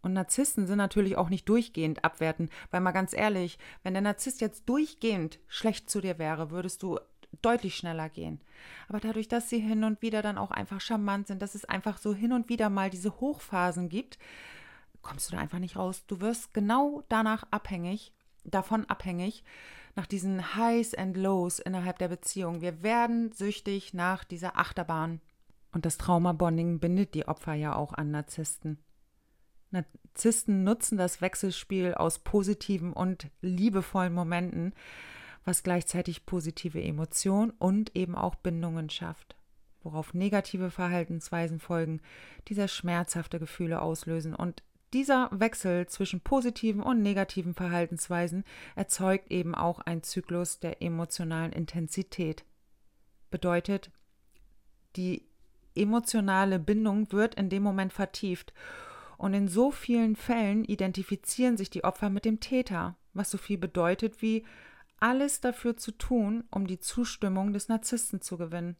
Und 0.02 0.14
Narzissten 0.14 0.66
sind 0.66 0.78
natürlich 0.78 1.18
auch 1.18 1.30
nicht 1.30 1.50
durchgehend 1.50 2.04
abwertend, 2.06 2.52
weil 2.72 2.82
mal 2.82 2.92
ganz 2.92 3.14
ehrlich, 3.14 3.58
wenn 3.84 3.94
der 3.94 4.02
Narzisst 4.02 4.42
jetzt 4.42 4.68
durchgehend 4.70 5.40
schlecht 5.48 5.90
zu 5.90 6.00
dir 6.00 6.18
wäre, 6.18 6.52
würdest 6.52 6.84
du 6.84 7.00
deutlich 7.42 7.76
schneller 7.76 8.10
gehen. 8.10 8.42
Aber 8.88 9.00
dadurch, 9.00 9.28
dass 9.28 9.50
sie 9.50 9.60
hin 9.60 9.84
und 9.84 10.02
wieder 10.02 10.22
dann 10.22 10.38
auch 10.38 10.52
einfach 10.52 10.82
charmant 10.82 11.28
sind, 11.28 11.42
dass 11.42 11.56
es 11.56 11.66
einfach 11.66 11.98
so 11.98 12.14
hin 12.14 12.34
und 12.34 12.50
wieder 12.50 12.70
mal 12.70 12.90
diese 12.90 13.20
Hochphasen 13.20 13.90
gibt, 13.90 14.18
kommst 15.02 15.30
du 15.30 15.36
da 15.36 15.42
einfach 15.42 15.60
nicht 15.60 15.76
raus. 15.76 16.06
Du 16.08 16.22
wirst 16.22 16.54
genau 16.54 17.04
danach 17.10 17.44
abhängig, 17.52 18.14
davon 18.44 18.86
abhängig, 18.86 19.44
nach 19.96 20.06
diesen 20.06 20.56
Highs 20.56 20.94
and 20.94 21.18
Lows 21.18 21.60
innerhalb 21.60 22.00
der 22.00 22.08
Beziehung. 22.08 22.62
Wir 22.62 22.84
werden 22.84 23.32
süchtig 23.32 23.94
nach 23.94 24.24
dieser 24.24 24.58
Achterbahn. 24.58 25.22
Und 25.72 25.86
das 25.86 25.98
Traumabonding 25.98 26.80
bindet 26.80 27.14
die 27.14 27.28
Opfer 27.28 27.54
ja 27.54 27.76
auch 27.76 27.94
an 27.94 28.12
Narzissten. 28.12 28.80
Narzissten 29.72 30.64
nutzen 30.64 30.98
das 30.98 31.22
Wechselspiel 31.22 31.94
aus 31.94 32.20
positiven 32.20 32.94
und 32.94 33.30
liebevollen 33.42 34.14
Momenten, 34.14 34.74
was 35.46 35.64
gleichzeitig 35.64 36.26
positive 36.26 36.82
Emotionen 36.82 37.52
und 37.52 37.96
eben 37.96 38.16
auch 38.16 38.36
Bindungen 38.36 38.90
schafft, 38.90 39.36
worauf 39.84 40.14
negative 40.14 40.72
Verhaltensweisen 40.72 41.60
folgen, 41.60 42.02
dieser 42.48 42.68
schmerzhafte 42.68 43.40
Gefühle 43.40 43.82
auslösen 43.82 44.36
und 44.36 44.64
dieser 44.94 45.30
Wechsel 45.32 45.86
zwischen 45.88 46.22
positiven 46.22 46.82
und 46.82 47.04
negativen 47.04 47.54
Verhaltensweisen 47.54 48.44
erzeugt 48.76 49.32
eben 49.32 49.54
auch 49.54 49.80
einen 49.80 50.02
Zyklus 50.02 50.60
der 50.60 50.82
emotionalen 50.82 51.52
Intensität. 51.52 52.44
Bedeutet, 53.30 53.92
die 54.96 55.28
emotionale 55.76 56.58
Bindung 56.58 57.12
wird 57.12 57.36
in 57.36 57.50
dem 57.50 57.62
Moment 57.62 57.94
vertieft 57.94 58.52
und 59.20 59.34
in 59.34 59.50
so 59.50 59.70
vielen 59.70 60.16
Fällen 60.16 60.64
identifizieren 60.64 61.58
sich 61.58 61.70
die 61.70 61.84
Opfer 61.84 62.10
mit 62.10 62.24
dem 62.24 62.40
Täter, 62.40 62.96
was 63.14 63.30
so 63.30 63.38
viel 63.38 63.58
bedeutet 63.58 64.22
wie 64.22 64.46
alles 64.98 65.42
dafür 65.42 65.76
zu 65.76 65.92
tun, 65.92 66.46
um 66.52 66.68
die 66.68 66.80
Zustimmung 66.80 67.52
des 67.52 67.68
Narzissten 67.68 68.22
zu 68.22 68.38
gewinnen. 68.38 68.78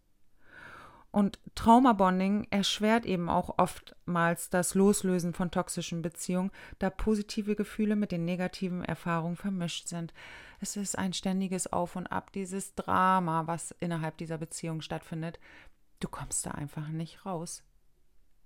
Und 1.12 1.40
Traumabonding 1.56 2.48
erschwert 2.52 3.06
eben 3.06 3.30
auch 3.30 3.58
oftmals 3.58 4.50
das 4.50 4.76
Loslösen 4.76 5.34
von 5.34 5.52
toxischen 5.52 6.02
Beziehungen, 6.02 6.52
da 6.78 6.90
positive 6.90 7.58
Gefühle 7.58 7.98
mit 7.98 8.14
den 8.14 8.24
negativen 8.24 8.86
Erfahrungen 8.86 9.36
vermischt 9.36 9.90
sind. 9.90 10.14
Es 10.62 10.78
ist 10.78 10.98
ein 10.98 11.12
ständiges 11.12 11.74
Auf 11.74 11.98
und 11.98 12.08
Ab, 12.08 12.32
dieses 12.32 12.76
Drama, 12.76 13.46
was 13.46 13.76
innerhalb 13.80 14.18
dieser 14.18 14.38
Beziehung 14.38 14.80
stattfindet. 14.82 15.38
Du 16.00 16.08
kommst 16.08 16.46
da 16.46 16.52
einfach 16.52 16.88
nicht 16.88 17.26
raus. 17.26 17.64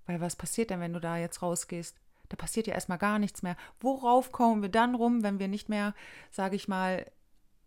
Weil 0.06 0.22
was 0.22 0.36
passiert 0.36 0.70
denn, 0.70 0.80
wenn 0.80 0.94
du 0.94 1.00
da 1.00 1.18
jetzt 1.18 1.42
rausgehst? 1.42 1.98
Da 2.30 2.36
passiert 2.36 2.68
ja 2.68 2.74
erstmal 2.74 2.98
gar 2.98 3.20
nichts 3.20 3.44
mehr. 3.44 3.56
Worauf 3.80 4.32
kommen 4.32 4.62
wir 4.62 4.70
dann 4.70 4.96
rum, 4.96 5.24
wenn 5.24 5.40
wir 5.40 5.48
nicht 5.48 5.70
mehr, 5.70 5.94
sage 6.32 6.56
ich 6.56 6.68
mal, 6.68 7.06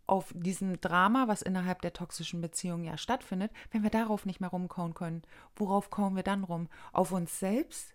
auf 0.07 0.33
diesem 0.35 0.81
Drama, 0.81 1.29
was 1.29 1.43
innerhalb 1.43 1.83
der 1.83 1.93
toxischen 1.93 2.41
Beziehung 2.41 2.85
ja 2.85 2.97
stattfindet, 2.97 3.53
wenn 3.71 3.83
wir 3.83 3.91
darauf 3.91 4.25
nicht 4.25 4.41
mehr 4.41 4.51
rumkauen 4.51 4.95
können? 4.95 5.23
Worauf 5.57 5.91
kommen 5.91 6.17
wir 6.17 6.23
dann 6.23 6.45
rum? 6.45 6.69
Auf 6.93 7.13
uns 7.13 7.39
selbst? 7.39 7.95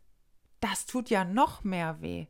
Das 0.59 0.85
tut 0.85 1.09
ja 1.09 1.23
noch 1.23 1.63
mehr 1.63 2.01
weh. 2.01 2.27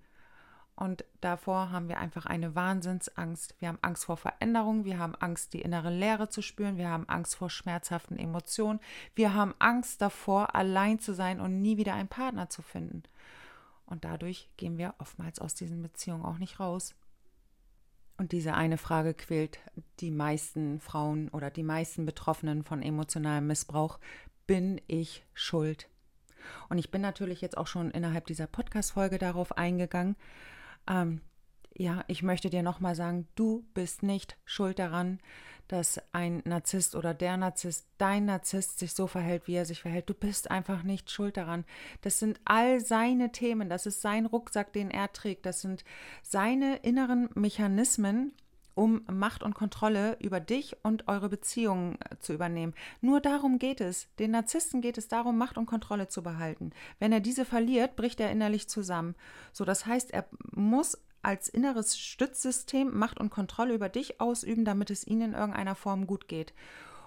Und 0.82 1.06
davor 1.20 1.70
haben 1.70 1.90
wir 1.90 2.00
einfach 2.00 2.26
eine 2.26 2.56
Wahnsinnsangst. 2.56 3.54
Wir 3.60 3.68
haben 3.68 3.78
Angst 3.84 4.06
vor 4.06 4.18
Veränderung, 4.18 4.84
wir 4.84 4.98
haben 4.98 5.14
Angst, 5.14 5.54
die 5.54 5.62
innere 5.62 5.92
Leere 5.92 6.30
zu 6.30 6.42
spüren, 6.42 6.78
wir 6.78 6.90
haben 6.90 7.08
Angst 7.08 7.36
vor 7.36 7.52
schmerzhaften 7.52 8.18
Emotionen, 8.18 8.80
wir 9.14 9.36
haben 9.36 9.54
Angst 9.60 10.02
davor, 10.02 10.56
allein 10.56 10.98
zu 10.98 11.14
sein 11.14 11.40
und 11.40 11.62
nie 11.62 11.78
wieder 11.78 11.94
einen 11.94 12.08
Partner 12.08 12.50
zu 12.50 12.64
finden. 12.64 13.04
Und 13.86 14.06
dadurch 14.06 14.50
gehen 14.58 14.80
wir 14.80 14.96
oftmals 14.98 15.38
aus 15.38 15.54
diesen 15.54 15.84
Beziehungen 15.84 16.26
auch 16.26 16.40
nicht 16.40 16.60
raus. 16.60 16.96
Und 18.18 18.32
diese 18.32 18.56
eine 18.56 18.80
Frage 18.80 19.14
quält 19.14 19.60
die 20.00 20.10
meisten 20.10 20.80
Frauen 20.80 21.30
oder 21.30 21.52
die 21.52 21.62
meisten 21.62 22.08
Betroffenen 22.08 22.64
von 22.64 22.82
emotionalem 22.82 23.46
Missbrauch. 23.46 24.00
Bin 24.48 24.82
ich 24.88 25.24
schuld? 25.36 25.90
Und 26.70 26.80
ich 26.80 26.90
bin 26.90 27.04
natürlich 27.04 27.40
jetzt 27.40 27.56
auch 27.56 27.68
schon 27.68 27.92
innerhalb 27.92 28.26
dieser 28.26 28.48
Podcast-Folge 28.48 29.20
darauf 29.20 29.60
eingegangen, 29.60 30.16
ähm, 30.92 31.22
ja, 31.74 32.04
ich 32.08 32.22
möchte 32.22 32.50
dir 32.50 32.64
nochmal 32.64 32.96
sagen, 32.96 33.28
du 33.36 33.66
bist 33.74 34.04
nicht 34.04 34.38
schuld 34.46 34.78
daran, 34.78 35.20
dass 35.68 36.02
ein 36.12 36.42
Narzisst 36.44 36.96
oder 36.96 37.14
der 37.14 37.38
Narzisst, 37.38 37.88
dein 37.98 38.26
Narzisst 38.26 38.78
sich 38.78 38.94
so 38.94 39.08
verhält, 39.08 39.48
wie 39.48 39.56
er 39.56 39.66
sich 39.66 39.82
verhält. 39.82 40.10
Du 40.10 40.14
bist 40.14 40.52
einfach 40.52 40.84
nicht 40.84 41.10
schuld 41.10 41.38
daran. 41.38 41.64
Das 42.02 42.20
sind 42.20 42.42
all 42.44 42.82
seine 42.82 43.32
Themen, 43.32 43.70
das 43.70 43.86
ist 43.86 44.02
sein 44.02 44.26
Rucksack, 44.26 44.74
den 44.74 44.92
er 44.92 45.14
trägt, 45.14 45.46
das 45.46 45.62
sind 45.62 45.86
seine 46.24 46.76
inneren 46.78 47.30
Mechanismen, 47.36 48.34
um 48.76 49.02
Macht 49.12 49.44
und 49.44 49.54
Kontrolle 49.54 50.18
über 50.20 50.40
dich 50.40 50.78
und 50.84 51.08
eure 51.08 51.30
Beziehungen 51.30 51.98
äh, 52.10 52.18
zu 52.20 52.34
übernehmen. 52.34 52.74
Nur 53.02 53.22
darum 53.22 53.60
geht 53.60 53.82
es. 53.82 54.08
Den 54.20 54.32
Narzissten 54.32 54.82
geht 54.82 54.98
es 54.98 55.08
darum, 55.08 55.38
Macht 55.38 55.58
und 55.58 55.66
Kontrolle 55.66 56.08
zu 56.08 56.24
behalten. 56.24 56.72
Wenn 57.00 57.12
er 57.12 57.20
diese 57.20 57.46
verliert, 57.46 57.96
bricht 57.96 58.20
er 58.20 58.32
innerlich 58.32 58.68
zusammen. 58.68 59.16
So, 59.52 59.66
das 59.66 59.86
heißt, 59.86 60.12
er 60.12 60.26
muss 60.52 60.98
als 61.22 61.50
inneres 61.50 62.00
Stützsystem 62.00 62.98
Macht 62.98 63.20
und 63.20 63.30
Kontrolle 63.30 63.74
über 63.74 63.90
dich 63.90 64.20
ausüben, 64.20 64.66
damit 64.66 64.90
es 64.90 65.06
ihnen 65.06 65.34
in 65.34 65.40
irgendeiner 65.40 65.76
Form 65.76 66.08
gut 66.08 66.28
geht. 66.28 66.54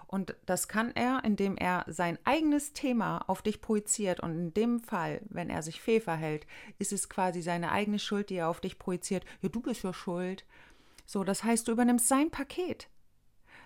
Und 0.07 0.37
das 0.47 0.69
kann 0.69 0.93
er, 0.95 1.25
indem 1.25 1.57
er 1.57 1.85
sein 1.89 2.19
eigenes 2.23 2.73
Thema 2.73 3.25
auf 3.27 3.43
dich 3.43 3.61
projiziert. 3.61 4.21
Und 4.21 4.31
in 4.31 4.55
dem 4.55 4.81
Fall, 4.81 5.21
wenn 5.29 5.51
er 5.51 5.63
sich 5.63 5.81
fehl 5.81 6.01
verhält, 6.01 6.47
ist 6.79 6.93
es 6.93 7.09
quasi 7.09 7.43
seine 7.43 7.73
eigene 7.73 7.99
Schuld, 7.99 8.31
die 8.31 8.37
er 8.37 8.49
auf 8.49 8.61
dich 8.61 8.79
projiziert. 8.79 9.25
Ja, 9.43 9.49
du 9.49 9.61
bist 9.61 9.83
ja 9.83 9.93
schuld. 9.93 10.45
So, 11.05 11.25
das 11.25 11.45
heißt, 11.45 11.69
du 11.69 11.73
übernimmst 11.73 12.09
sein 12.09 12.31
Paket. 12.31 12.89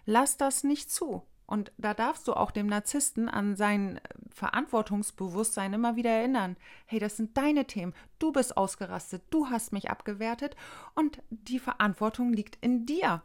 Lass 0.04 0.36
das 0.36 0.64
nicht 0.64 0.90
zu. 0.90 1.22
Und 1.46 1.72
da 1.78 1.94
darfst 1.94 2.28
du 2.28 2.34
auch 2.34 2.50
dem 2.50 2.66
Narzissten 2.66 3.28
an 3.28 3.56
sein 3.56 4.00
Verantwortungsbewusstsein 4.34 5.72
immer 5.72 5.96
wieder 5.96 6.10
erinnern. 6.10 6.58
Hey, 6.84 6.98
das 6.98 7.16
sind 7.16 7.38
deine 7.38 7.64
Themen. 7.64 7.94
Du 8.18 8.32
bist 8.32 8.56
ausgerastet. 8.56 9.22
Du 9.30 9.48
hast 9.48 9.72
mich 9.72 9.88
abgewertet. 9.90 10.56
Und 10.94 11.22
die 11.30 11.58
Verantwortung 11.58 12.34
liegt 12.34 12.56
in 12.62 12.84
dir, 12.84 13.22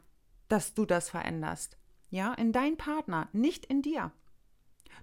dass 0.47 0.73
du 0.73 0.85
das 0.85 1.09
veränderst. 1.09 1.77
Ja, 2.09 2.33
in 2.33 2.53
deinen 2.53 2.77
Partner, 2.77 3.27
nicht 3.33 3.65
in 3.65 3.81
dir. 3.81 4.11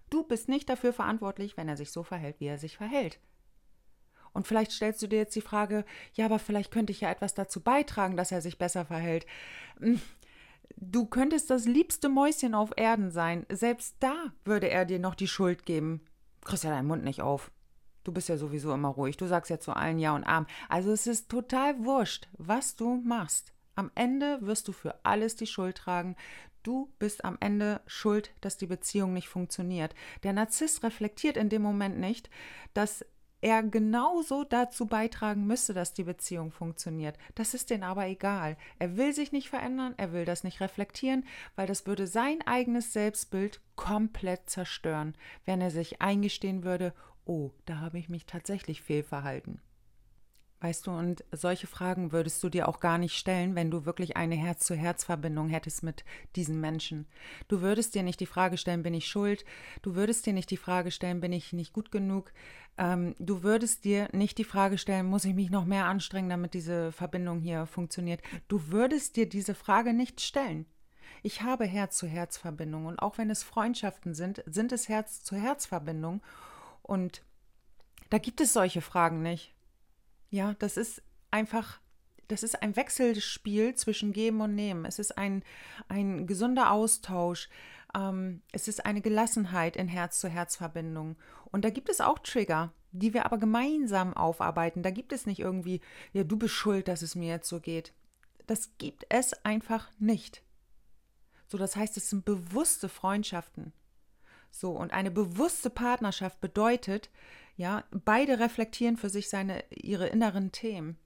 Du 0.09 0.23
bist 0.23 0.49
nicht 0.49 0.69
dafür 0.69 0.93
verantwortlich, 0.93 1.57
wenn 1.57 1.69
er 1.69 1.77
sich 1.77 1.93
so 1.93 2.03
verhält, 2.03 2.41
wie 2.41 2.47
er 2.47 2.59
sich 2.59 2.77
verhält. 2.77 3.21
Und 4.33 4.47
vielleicht 4.47 4.73
stellst 4.73 5.03
du 5.03 5.07
dir 5.07 5.19
jetzt 5.19 5.35
die 5.35 5.41
Frage, 5.41 5.85
ja, 6.15 6.27
aber 6.27 6.39
vielleicht 6.39 6.71
könnte 6.71 6.93
ich 6.93 7.01
ja 7.01 7.11
etwas 7.11 7.35
dazu 7.35 7.61
beitragen, 7.61 8.17
dass 8.17 8.33
er 8.33 8.41
sich 8.41 8.59
besser 8.59 8.85
verhält. 8.85 9.27
Hm, 9.81 10.01
du 10.77 11.07
könntest 11.07 11.51
das 11.51 11.67
liebste 11.67 12.09
Mäuschen 12.09 12.55
auf 12.55 12.71
Erden 12.77 13.11
sein. 13.11 13.47
Selbst 13.51 13.97
da 14.01 14.15
würde 14.45 14.71
er 14.71 14.85
dir 14.85 14.99
noch 14.99 15.15
die 15.15 15.29
Schuld 15.29 15.67
geben. 15.67 16.03
Kriegst 16.45 16.65
ja 16.65 16.71
deinen 16.71 16.87
Mund 16.87 17.05
nicht 17.05 17.23
auf. 17.23 17.51
Du 18.05 18.13
bist 18.13 18.29
ja 18.29 18.37
sowieso 18.37 18.73
immer 18.73 18.89
ruhig. 18.89 19.17
Du 19.17 19.27
sagst 19.27 19.51
ja 19.51 19.61
zu 19.61 19.73
allen 19.73 19.99
Ja 19.99 20.15
und 20.15 20.25
Arm. 20.25 20.47
Also 20.69 20.91
es 20.93 21.07
ist 21.07 21.29
total 21.29 21.85
wurscht, 21.85 22.29
was 22.39 22.77
du 22.77 22.97
machst. 22.97 23.53
Am 23.75 23.91
Ende 23.95 24.39
wirst 24.43 24.69
du 24.69 24.73
für 24.73 25.05
alles 25.05 25.37
die 25.37 25.47
Schuld 25.47 25.77
tragen. 25.77 26.17
Du 26.63 26.93
bist 26.99 27.25
am 27.25 27.39
Ende 27.41 27.81
schuld, 27.87 28.31
dass 28.41 28.59
die 28.59 28.67
Beziehung 28.67 29.13
nicht 29.15 29.29
funktioniert. 29.29 29.95
Der 30.23 30.33
Narzisst 30.33 30.83
reflektiert 30.83 31.37
in 31.37 31.49
dem 31.49 31.63
Moment 31.63 31.99
nicht, 31.99 32.29
dass 32.75 33.05
er 33.41 33.63
genauso 33.63 34.45
dazu 34.45 34.87
beitragen 34.87 35.47
müsste, 35.47 35.75
dass 35.75 35.93
die 35.93 36.05
Beziehung 36.05 36.51
funktioniert. 36.51 37.17
Das 37.35 37.55
ist 37.55 37.71
denen 37.71 37.85
aber 37.85 38.07
egal. 38.07 38.57
Er 38.79 38.97
will 38.97 39.13
sich 39.13 39.33
nicht 39.33 39.49
verändern, 39.49 39.95
er 39.97 40.13
will 40.13 40.25
das 40.25 40.45
nicht 40.45 40.61
reflektieren, 40.61 41.25
weil 41.57 41.67
das 41.67 41.87
würde 41.87 42.07
sein 42.07 42.43
eigenes 42.47 42.93
Selbstbild 42.93 43.61
komplett 43.77 44.51
zerstören, 44.51 45.15
wenn 45.47 45.61
er 45.61 45.71
sich 45.71 46.03
eingestehen 46.03 46.65
würde, 46.65 46.93
oh, 47.25 47.51
da 47.67 47.79
habe 47.79 47.99
ich 47.99 48.09
mich 48.09 48.27
tatsächlich 48.27 48.83
fehlverhalten. 48.83 49.61
Weißt 50.63 50.87
du, 50.87 50.91
und 50.91 51.25
solche 51.33 51.67
Fragen 51.67 52.13
würdest 52.13 52.43
du 52.45 52.51
dir 52.51 52.69
auch 52.69 52.81
gar 52.81 52.99
nicht 52.99 53.17
stellen, 53.17 53.55
wenn 53.55 53.71
du 53.71 53.87
wirklich 53.87 54.19
eine 54.19 54.35
Herz-zu-Herz-Verbindung 54.35 55.49
hättest 55.49 55.83
mit 55.83 56.05
diesen 56.37 56.61
Menschen. 56.61 57.07
Du 57.49 57.63
würdest 57.63 57.95
dir 57.95 58.03
nicht 58.03 58.21
die 58.21 58.27
Frage 58.27 58.59
stellen, 58.59 58.83
bin 58.83 58.93
ich 58.93 59.09
schuld? 59.09 59.47
Du 59.81 59.95
würdest 59.95 60.27
dir 60.27 60.35
nicht 60.35 60.51
die 60.51 60.59
Frage 60.59 60.91
stellen, 60.91 61.23
bin 61.23 61.33
ich 61.33 61.55
nicht 61.55 61.73
gut 61.73 61.91
genug? 61.91 62.31
Ähm, 62.77 63.15
du 63.19 63.43
würdest 63.43 63.87
dir 63.87 64.11
nicht 64.13 64.37
die 64.37 64.45
Frage 64.45 64.77
stellen, 64.77 65.07
muss 65.07 65.25
ich 65.25 65.35
mich 65.35 65.49
noch 65.49 65.65
mehr 65.65 65.87
anstrengen, 65.87 66.29
damit 66.29 66.53
diese 66.53 66.93
Verbindung 66.93 67.41
hier 67.41 67.65
funktioniert? 67.65 68.21
Du 68.49 68.69
würdest 68.69 69.17
dir 69.17 69.27
diese 69.27 69.55
Frage 69.55 69.95
nicht 69.95 70.21
stellen. 70.21 70.67
Ich 71.23 71.41
habe 71.41 71.65
Herz-zu-Herz-Verbindungen 71.65 72.87
und 72.87 72.99
auch 72.99 73.17
wenn 73.17 73.31
es 73.31 73.43
Freundschaften 73.43 74.13
sind, 74.13 74.43
sind 74.45 74.73
es 74.73 74.91
Herz-zu-Herz-Verbindungen 74.91 76.21
und 76.83 77.23
da 78.11 78.19
gibt 78.19 78.43
es 78.43 78.53
solche 78.53 78.83
Fragen 78.83 79.23
nicht. 79.23 79.55
Ja, 80.31 80.55
das 80.59 80.77
ist 80.77 81.03
einfach, 81.31 81.81
das 82.29 82.43
ist 82.43 82.63
ein 82.63 82.77
Wechselspiel 82.77 83.75
zwischen 83.75 84.13
Geben 84.13 84.41
und 84.41 84.55
Nehmen. 84.55 84.85
Es 84.85 84.99
ist 84.99 85.19
ein, 85.19 85.43
ein 85.89 86.27
gesunder 86.27 86.71
Austausch. 86.71 87.49
Ähm, 87.95 88.43
es 88.53 88.69
ist 88.69 88.87
eine 88.87 89.01
Gelassenheit 89.01 89.77
in 89.77 89.89
Herz-zu-Herz-Verbindung. 89.89 91.17
Und 91.51 91.65
da 91.65 91.71
gibt 91.71 91.89
es 91.89 92.01
auch 92.01 92.21
Trigger, 92.21 92.73
die 92.93 93.13
wir 93.13 93.27
aber 93.27 93.39
gemeinsam 93.39 94.15
aufarbeiten. 94.15 94.83
Da 94.83 94.91
gibt 94.91 95.13
es 95.13 95.27
nicht 95.27 95.41
irgendwie, 95.41 95.81
ja, 96.13 96.23
du 96.23 96.37
bist 96.37 96.55
schuld, 96.55 96.89
dass 96.89 97.03
es 97.03 97.17
mir 97.17 97.29
jetzt 97.29 97.49
so 97.49 97.61
geht. 97.61 97.93
Das 98.47 98.77
gibt 98.79 99.07
es 99.09 99.33
einfach 99.45 99.91
nicht. 99.99 100.43
So, 101.49 101.59
das 101.59 101.75
heißt, 101.75 101.97
es 101.97 102.11
sind 102.11 102.25
bewusste 102.25 102.89
Freundschaften. 102.89 103.73
So, 104.53 104.73
und 104.73 104.93
eine 104.93 105.11
bewusste 105.11 105.71
Partnerschaft 105.71 106.41
bedeutet, 106.41 107.11
ja, 107.61 107.85
beide 107.91 108.39
reflektieren 108.39 108.97
für 108.97 109.11
sich 109.11 109.29
seine, 109.29 109.63
ihre 109.69 110.07
inneren 110.07 110.51
Themen. 110.51 110.97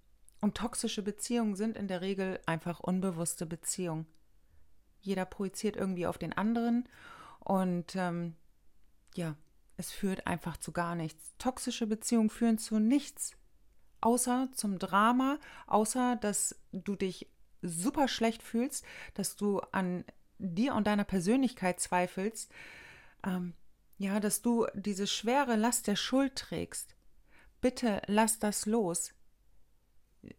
Und 0.40 0.56
toxische 0.56 1.02
Beziehungen 1.02 1.56
sind 1.56 1.76
in 1.76 1.88
der 1.88 2.00
Regel 2.00 2.38
einfach 2.46 2.78
unbewusste 2.78 3.44
Beziehungen. 3.44 4.06
Jeder 5.00 5.24
projiziert 5.24 5.74
irgendwie 5.74 6.06
auf 6.06 6.16
den 6.16 6.32
anderen 6.32 6.88
und 7.40 7.96
ähm, 7.96 8.36
ja, 9.16 9.34
es 9.76 9.90
führt 9.90 10.28
einfach 10.28 10.56
zu 10.56 10.70
gar 10.70 10.94
nichts. 10.94 11.34
Toxische 11.38 11.88
Beziehungen 11.88 12.30
führen 12.30 12.58
zu 12.58 12.78
nichts, 12.78 13.32
außer 14.00 14.48
zum 14.52 14.78
Drama, 14.78 15.40
außer 15.66 16.14
dass 16.14 16.54
du 16.70 16.94
dich 16.94 17.26
super 17.62 18.06
schlecht 18.06 18.44
fühlst, 18.44 18.84
dass 19.14 19.34
du 19.34 19.58
an 19.72 20.04
dir 20.38 20.76
und 20.76 20.86
deiner 20.86 21.02
Persönlichkeit 21.02 21.80
zweifelst. 21.80 22.52
Ähm, 23.26 23.54
ja, 23.98 24.20
dass 24.20 24.42
du 24.42 24.66
diese 24.74 25.06
schwere 25.06 25.56
Last 25.56 25.86
der 25.86 25.96
Schuld 25.96 26.36
trägst. 26.36 26.94
Bitte 27.60 28.02
lass 28.06 28.38
das 28.38 28.66
los. 28.66 29.12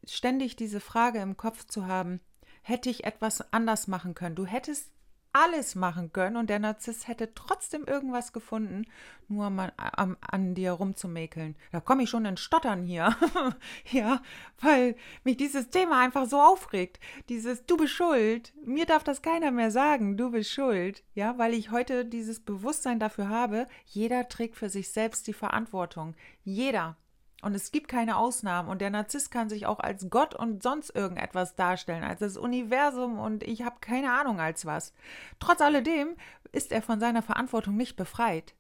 Ständig 0.06 0.56
diese 0.56 0.80
Frage 0.80 1.20
im 1.20 1.38
Kopf 1.38 1.66
zu 1.66 1.88
haben, 1.88 2.20
hätte 2.62 2.90
ich 2.90 3.04
etwas 3.04 3.54
anders 3.54 3.88
machen 3.88 4.14
können. 4.16 4.36
Du 4.36 4.46
hättest 4.46 4.92
alles 5.36 5.76
machen 5.76 6.14
können 6.14 6.38
und 6.38 6.50
der 6.50 6.60
Narzisst 6.60 7.10
hätte 7.10 7.34
trotzdem 7.36 7.84
irgendwas 7.84 8.32
gefunden, 8.32 8.86
nur 9.28 9.50
mal 9.50 9.74
an, 9.76 10.16
an 10.22 10.56
dir 10.56 10.72
rumzumäkeln. 10.72 11.58
Da 11.74 11.82
komme 11.82 12.04
ich 12.04 12.10
schon 12.10 12.24
in 12.24 12.38
Stottern 12.38 12.84
hier. 12.84 13.14
ja, 13.92 14.22
weil 14.62 14.96
mich 15.26 15.36
dieses 15.36 15.70
Thema 15.70 16.00
einfach 16.00 16.26
so 16.26 16.40
aufregt. 16.40 17.02
Dieses 17.28 17.66
Du 17.66 17.76
bist 17.76 17.94
schuld. 17.94 18.54
Mir 18.64 18.86
darf 18.86 19.04
das 19.04 19.22
keiner 19.22 19.52
mehr 19.52 19.72
sagen, 19.72 20.16
du 20.16 20.32
bist 20.32 20.52
schuld. 20.52 21.04
Ja, 21.16 21.38
weil 21.38 21.54
ich 21.54 21.70
heute 21.70 22.06
dieses 22.06 22.40
Bewusstsein 22.40 23.00
dafür 23.00 23.28
habe, 23.28 23.68
jeder 23.84 24.30
trägt 24.30 24.56
für 24.56 24.70
sich 24.70 24.90
selbst 24.90 25.28
die 25.28 25.34
Verantwortung. 25.34 26.16
Jeder. 26.46 26.96
Und 27.42 27.54
es 27.54 27.72
gibt 27.72 27.88
keine 27.88 28.18
Ausnahmen. 28.18 28.70
Und 28.70 28.82
der 28.82 28.90
Narzisst 28.90 29.30
kann 29.30 29.50
sich 29.50 29.66
auch 29.66 29.80
als 29.80 30.10
Gott 30.10 30.34
und 30.34 30.64
sonst 30.64 30.90
irgendetwas 30.96 31.56
darstellen, 31.56 32.04
als 32.04 32.20
das 32.20 32.38
Universum 32.38 33.20
und 33.20 33.44
ich 33.44 33.64
habe 33.64 33.76
keine 33.82 34.14
Ahnung 34.14 34.40
als 34.40 34.66
was. 34.66 34.94
Trotz 35.40 35.62
alledem 35.62 36.16
ist 36.52 36.72
er 36.72 36.82
von 36.82 37.00
seiner 37.00 37.22
Verantwortung 37.22 37.76
nicht 37.76 37.96
befreit. 37.96 38.56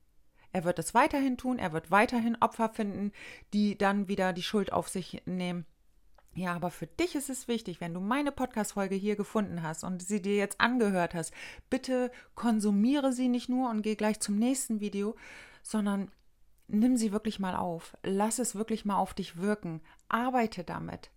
Er 0.51 0.63
wird 0.63 0.79
es 0.79 0.93
weiterhin 0.93 1.37
tun, 1.37 1.59
er 1.59 1.73
wird 1.73 1.91
weiterhin 1.91 2.37
Opfer 2.39 2.69
finden, 2.69 3.11
die 3.53 3.77
dann 3.77 4.07
wieder 4.07 4.33
die 4.33 4.43
Schuld 4.43 4.71
auf 4.71 4.87
sich 4.87 5.21
nehmen. 5.25 5.65
Ja, 6.33 6.53
aber 6.53 6.69
für 6.69 6.87
dich 6.87 7.15
ist 7.15 7.29
es 7.29 7.47
wichtig, 7.47 7.79
wenn 7.79 7.93
du 7.93 8.01
meine 8.01 8.33
Podcast-Folge 8.33 8.95
hier 8.95 9.15
gefunden 9.15 9.63
hast 9.63 9.85
und 9.85 10.03
sie 10.03 10.21
dir 10.21 10.35
jetzt 10.35 10.59
angehört 10.59 11.13
hast, 11.13 11.33
bitte 11.69 12.11
konsumiere 12.35 13.13
sie 13.13 13.29
nicht 13.29 13.47
nur 13.47 13.69
und 13.69 13.81
geh 13.81 13.95
gleich 13.95 14.19
zum 14.19 14.35
nächsten 14.35 14.81
Video, 14.81 15.15
sondern 15.63 16.11
nimm 16.67 16.97
sie 16.97 17.11
wirklich 17.11 17.39
mal 17.39 17.55
auf, 17.55 17.97
lass 18.03 18.39
es 18.39 18.55
wirklich 18.55 18.85
mal 18.85 18.97
auf 18.97 19.13
dich 19.13 19.37
wirken, 19.37 19.81
arbeite 20.09 20.63
damit. 20.63 21.11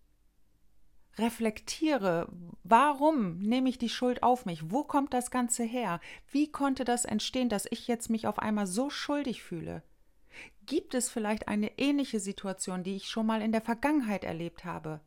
Reflektiere, 1.19 2.29
warum 2.63 3.39
nehme 3.39 3.69
ich 3.69 3.79
die 3.79 3.89
Schuld 3.89 4.23
auf 4.23 4.47
mich? 4.47 4.71
Wo 4.71 4.85
kommt 4.85 5.13
das 5.13 5.33
Ganze 5.33 5.65
her? 5.65 6.01
Wie 6.31 6.51
konnte 6.51 6.85
das 6.85 7.05
entstehen, 7.05 7.49
dass 7.49 7.67
ich 7.71 7.89
jetzt 7.89 8.09
mich 8.09 8.29
auf 8.29 8.39
einmal 8.39 8.69
so 8.69 8.89
schuldig 8.89 9.43
fühle? 9.43 9.83
Gibt 10.67 10.95
es 10.95 11.11
vielleicht 11.11 11.49
eine 11.49 11.77
ähnliche 11.79 12.21
Situation, 12.21 12.85
die 12.85 12.95
ich 12.95 13.09
schon 13.09 13.27
mal 13.27 13.43
in 13.43 13.51
der 13.51 13.63
Vergangenheit 13.63 14.23
erlebt 14.23 14.65
habe? 14.65 15.01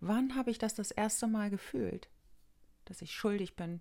Wann 0.00 0.34
habe 0.34 0.50
ich 0.50 0.58
das 0.58 0.74
das 0.74 0.90
erste 0.90 1.28
Mal 1.28 1.50
gefühlt? 1.50 2.08
Dass 2.84 3.00
ich 3.00 3.12
schuldig 3.12 3.54
bin, 3.54 3.80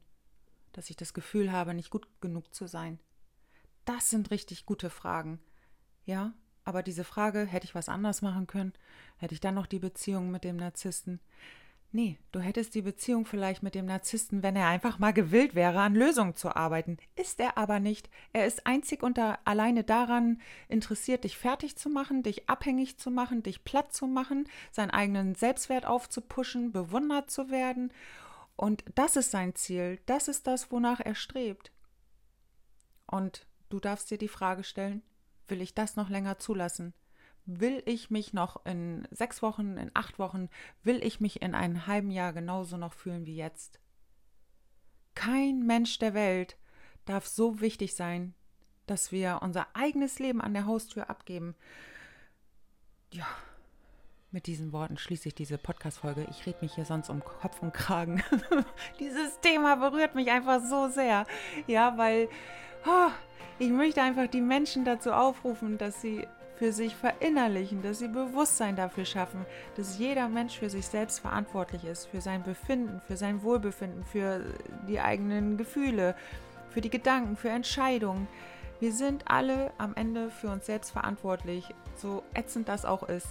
dass 0.73 0.89
ich 0.89 0.95
das 0.95 1.13
Gefühl 1.13 1.51
habe, 1.51 1.73
nicht 1.73 1.89
gut 1.89 2.07
genug 2.21 2.53
zu 2.53 2.67
sein. 2.67 2.99
Das 3.85 4.09
sind 4.09 4.31
richtig 4.31 4.65
gute 4.65 4.89
Fragen. 4.89 5.39
Ja, 6.05 6.33
aber 6.65 6.83
diese 6.83 7.03
Frage, 7.03 7.45
hätte 7.45 7.65
ich 7.65 7.75
was 7.75 7.89
anders 7.89 8.21
machen 8.21 8.47
können? 8.47 8.73
Hätte 9.17 9.33
ich 9.33 9.41
dann 9.41 9.55
noch 9.55 9.67
die 9.67 9.79
Beziehung 9.79 10.31
mit 10.31 10.43
dem 10.43 10.57
Narzissten? 10.57 11.19
Nee, 11.95 12.17
du 12.31 12.39
hättest 12.39 12.73
die 12.73 12.81
Beziehung 12.81 13.27
vielleicht 13.27 13.61
mit 13.61 13.75
dem 13.75 13.85
Narzissten, 13.85 14.41
wenn 14.41 14.55
er 14.55 14.67
einfach 14.67 14.97
mal 14.97 15.13
gewillt 15.13 15.53
wäre, 15.53 15.79
an 15.79 15.93
Lösungen 15.93 16.33
zu 16.33 16.55
arbeiten. 16.55 16.97
Ist 17.15 17.39
er 17.39 17.55
aber 17.55 17.79
nicht. 17.79 18.09
Er 18.31 18.47
ist 18.47 18.65
einzig 18.65 19.03
und 19.03 19.19
alleine 19.19 19.83
daran 19.83 20.41
interessiert, 20.69 21.23
dich 21.23 21.37
fertig 21.37 21.75
zu 21.75 21.89
machen, 21.89 22.23
dich 22.23 22.49
abhängig 22.49 22.97
zu 22.97 23.11
machen, 23.11 23.43
dich 23.43 23.63
platt 23.63 23.93
zu 23.93 24.07
machen, 24.07 24.49
seinen 24.71 24.89
eigenen 24.89 25.35
Selbstwert 25.35 25.85
aufzupuschen, 25.85 26.71
bewundert 26.71 27.29
zu 27.29 27.51
werden. 27.51 27.93
Und 28.55 28.83
das 28.95 29.15
ist 29.15 29.29
sein 29.29 29.53
Ziel. 29.53 29.99
Das 30.07 30.27
ist 30.27 30.47
das, 30.47 30.71
wonach 30.71 30.99
er 30.99 31.13
strebt. 31.13 31.71
Und 33.05 33.45
Du 33.73 33.79
darfst 33.79 34.11
dir 34.11 34.19
die 34.19 34.27
Frage 34.27 34.63
stellen, 34.63 35.01
will 35.47 35.59
ich 35.59 35.73
das 35.73 35.95
noch 35.95 36.07
länger 36.07 36.37
zulassen? 36.37 36.93
Will 37.47 37.81
ich 37.87 38.11
mich 38.11 38.31
noch 38.31 38.63
in 38.67 39.07
sechs 39.09 39.41
Wochen, 39.41 39.77
in 39.77 39.89
acht 39.95 40.19
Wochen, 40.19 40.47
will 40.83 41.03
ich 41.03 41.19
mich 41.19 41.41
in 41.41 41.55
einem 41.55 41.87
halben 41.87 42.11
Jahr 42.11 42.33
genauso 42.33 42.77
noch 42.77 42.93
fühlen 42.93 43.25
wie 43.25 43.35
jetzt? 43.35 43.79
Kein 45.15 45.65
Mensch 45.65 45.97
der 45.97 46.13
Welt 46.13 46.55
darf 47.05 47.25
so 47.25 47.61
wichtig 47.61 47.95
sein, 47.95 48.35
dass 48.85 49.11
wir 49.11 49.39
unser 49.41 49.65
eigenes 49.73 50.19
Leben 50.19 50.39
an 50.39 50.53
der 50.53 50.67
Haustür 50.67 51.09
abgeben. 51.09 51.55
Ja, 53.11 53.25
mit 54.29 54.45
diesen 54.45 54.71
Worten 54.71 54.99
schließe 54.99 55.29
ich 55.29 55.33
diese 55.33 55.57
Podcast-Folge. 55.57 56.27
Ich 56.29 56.45
rede 56.45 56.59
mich 56.61 56.75
hier 56.75 56.85
sonst 56.85 57.09
um 57.09 57.23
Kopf 57.23 57.59
und 57.63 57.73
Kragen. 57.73 58.21
Dieses 58.99 59.39
Thema 59.39 59.77
berührt 59.77 60.13
mich 60.13 60.29
einfach 60.29 60.61
so 60.61 60.89
sehr. 60.89 61.25
Ja, 61.65 61.97
weil 61.97 62.29
oh, 62.85 63.09
ich 63.59 63.69
möchte 63.69 64.01
einfach 64.01 64.27
die 64.27 64.41
Menschen 64.41 64.85
dazu 64.85 65.11
aufrufen, 65.11 65.77
dass 65.77 66.01
sie 66.01 66.27
für 66.55 66.71
sich 66.71 66.95
verinnerlichen, 66.95 67.81
dass 67.81 67.99
sie 67.99 68.07
Bewusstsein 68.07 68.75
dafür 68.75 69.05
schaffen, 69.05 69.45
dass 69.75 69.97
jeder 69.97 70.29
Mensch 70.29 70.57
für 70.57 70.69
sich 70.69 70.85
selbst 70.85 71.19
verantwortlich 71.19 71.83
ist, 71.83 72.05
für 72.07 72.21
sein 72.21 72.43
Befinden, 72.43 73.01
für 73.07 73.17
sein 73.17 73.43
Wohlbefinden, 73.43 74.03
für 74.05 74.41
die 74.87 74.99
eigenen 74.99 75.57
Gefühle, 75.57 76.15
für 76.69 76.81
die 76.81 76.89
Gedanken, 76.89 77.35
für 77.35 77.49
Entscheidungen. 77.49 78.27
Wir 78.79 78.91
sind 78.91 79.23
alle 79.27 79.71
am 79.77 79.95
Ende 79.95 80.29
für 80.29 80.49
uns 80.49 80.65
selbst 80.65 80.91
verantwortlich, 80.91 81.65
so 81.95 82.23
ätzend 82.33 82.67
das 82.67 82.85
auch 82.85 83.03
ist. 83.03 83.27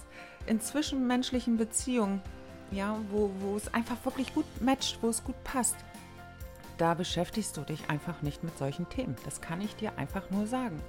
In 0.47 0.59
zwischenmenschlichen 0.59 1.57
Beziehungen, 1.57 2.21
ja, 2.71 2.97
wo, 3.11 3.31
wo 3.39 3.55
es 3.55 3.73
einfach 3.73 3.97
wirklich 4.03 4.33
gut 4.33 4.45
matcht, 4.61 4.97
wo 5.01 5.09
es 5.09 5.23
gut 5.23 5.41
passt, 5.43 5.75
da 6.77 6.93
beschäftigst 6.93 7.55
du 7.57 7.61
dich 7.61 7.89
einfach 7.89 8.21
nicht 8.21 8.43
mit 8.43 8.57
solchen 8.57 8.89
Themen. 8.89 9.15
Das 9.25 9.41
kann 9.41 9.61
ich 9.61 9.75
dir 9.75 9.97
einfach 9.97 10.29
nur 10.29 10.47
sagen. 10.47 10.81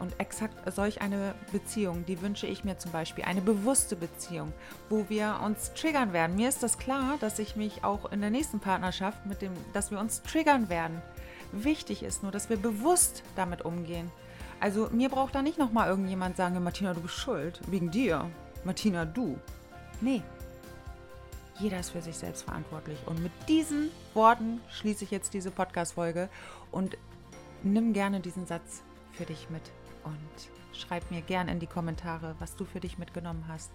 Und 0.00 0.18
exakt 0.20 0.72
solch 0.72 1.00
eine 1.00 1.34
Beziehung, 1.50 2.04
die 2.06 2.22
wünsche 2.22 2.46
ich 2.46 2.62
mir 2.62 2.78
zum 2.78 2.92
Beispiel, 2.92 3.24
eine 3.24 3.40
bewusste 3.40 3.96
Beziehung, 3.96 4.52
wo 4.88 5.08
wir 5.08 5.40
uns 5.44 5.72
triggern 5.74 6.12
werden. 6.12 6.36
Mir 6.36 6.48
ist 6.48 6.62
das 6.62 6.78
klar, 6.78 7.16
dass 7.20 7.38
ich 7.38 7.56
mich 7.56 7.82
auch 7.82 8.12
in 8.12 8.20
der 8.20 8.30
nächsten 8.30 8.60
Partnerschaft 8.60 9.26
mit 9.26 9.42
dem, 9.42 9.52
dass 9.72 9.90
wir 9.90 9.98
uns 9.98 10.22
triggern 10.22 10.68
werden. 10.68 11.02
Wichtig 11.50 12.02
ist 12.02 12.22
nur, 12.22 12.30
dass 12.30 12.48
wir 12.48 12.58
bewusst 12.58 13.24
damit 13.34 13.62
umgehen. 13.62 14.10
Also 14.60 14.88
mir 14.92 15.08
braucht 15.08 15.34
da 15.34 15.42
nicht 15.42 15.58
nochmal 15.58 15.88
irgendjemand 15.88 16.36
sagen, 16.36 16.62
Martina, 16.62 16.94
du 16.94 17.00
bist 17.00 17.14
schuld, 17.14 17.60
wegen 17.68 17.90
dir. 17.90 18.30
Martina, 18.64 19.04
du. 19.04 19.38
Nee, 20.00 20.22
jeder 21.58 21.80
ist 21.80 21.90
für 21.90 22.02
sich 22.02 22.16
selbst 22.16 22.44
verantwortlich. 22.44 22.98
Und 23.06 23.22
mit 23.22 23.32
diesen 23.48 23.90
Worten 24.14 24.60
schließe 24.70 25.04
ich 25.04 25.10
jetzt 25.10 25.34
diese 25.34 25.50
Podcast-Folge 25.50 26.28
und 26.70 26.96
nimm 27.62 27.92
gerne 27.92 28.20
diesen 28.20 28.46
Satz 28.46 28.82
für 29.12 29.24
dich 29.24 29.50
mit 29.50 29.62
und 30.04 30.78
schreib 30.78 31.10
mir 31.10 31.22
gern 31.22 31.48
in 31.48 31.58
die 31.58 31.66
Kommentare, 31.66 32.36
was 32.38 32.56
du 32.56 32.64
für 32.64 32.80
dich 32.80 32.98
mitgenommen 32.98 33.44
hast. 33.48 33.70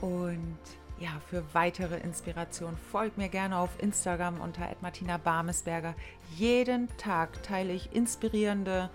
Und 0.00 0.58
ja, 1.00 1.20
für 1.28 1.42
weitere 1.54 1.98
Inspiration 1.98 2.76
folgt 2.76 3.18
mir 3.18 3.28
gerne 3.28 3.58
auf 3.58 3.70
Instagram 3.82 4.40
unter 4.40 4.68
Martina 4.80 5.16
Barmesberger. 5.16 5.94
Jeden 6.36 6.94
Tag 6.98 7.42
teile 7.42 7.72
ich 7.72 7.92
inspirierende, 7.94 8.90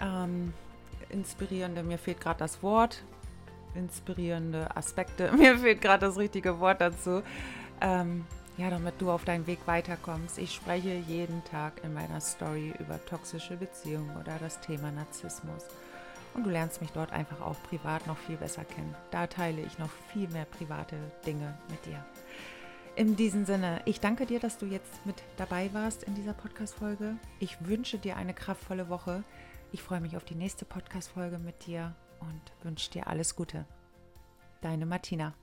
ähm, 0.00 0.54
inspirierende, 1.10 1.82
mir 1.82 1.98
fehlt 1.98 2.20
gerade 2.20 2.38
das 2.38 2.62
Wort, 2.62 3.04
inspirierende 3.74 4.76
Aspekte, 4.76 5.32
mir 5.36 5.58
fehlt 5.58 5.80
gerade 5.80 6.06
das 6.06 6.16
richtige 6.16 6.60
Wort 6.60 6.80
dazu. 6.80 7.22
Ähm, 7.80 8.24
ja, 8.58 8.70
damit 8.70 9.00
du 9.00 9.10
auf 9.10 9.24
deinen 9.24 9.46
Weg 9.46 9.60
weiterkommst. 9.66 10.36
Ich 10.36 10.52
spreche 10.52 10.92
jeden 10.92 11.44
Tag 11.44 11.74
in 11.84 11.94
meiner 11.94 12.20
Story 12.20 12.74
über 12.80 13.02
toxische 13.06 13.56
Beziehungen 13.56 14.16
oder 14.16 14.36
das 14.40 14.60
Thema 14.60 14.90
Narzissmus. 14.90 15.64
Und 16.34 16.44
du 16.44 16.50
lernst 16.50 16.80
mich 16.80 16.90
dort 16.90 17.12
einfach 17.12 17.40
auch 17.40 17.56
privat 17.62 18.06
noch 18.08 18.18
viel 18.18 18.36
besser 18.36 18.64
kennen. 18.64 18.94
Da 19.12 19.28
teile 19.28 19.62
ich 19.62 19.78
noch 19.78 19.90
viel 20.12 20.28
mehr 20.28 20.44
private 20.44 20.96
Dinge 21.24 21.56
mit 21.70 21.86
dir. 21.86 22.04
In 22.96 23.14
diesem 23.14 23.44
Sinne, 23.44 23.80
ich 23.84 24.00
danke 24.00 24.26
dir, 24.26 24.40
dass 24.40 24.58
du 24.58 24.66
jetzt 24.66 25.06
mit 25.06 25.22
dabei 25.36 25.70
warst 25.72 26.02
in 26.02 26.16
dieser 26.16 26.32
Podcast-Folge. 26.32 27.14
Ich 27.38 27.64
wünsche 27.64 27.96
dir 27.96 28.16
eine 28.16 28.34
kraftvolle 28.34 28.88
Woche. 28.88 29.22
Ich 29.70 29.82
freue 29.82 30.00
mich 30.00 30.16
auf 30.16 30.24
die 30.24 30.34
nächste 30.34 30.64
Podcast-Folge 30.64 31.38
mit 31.38 31.66
dir 31.66 31.94
und 32.20 32.40
wünsche 32.62 32.90
dir 32.90 33.06
alles 33.06 33.36
Gute. 33.36 33.66
Deine 34.60 34.86
Martina. 34.86 35.34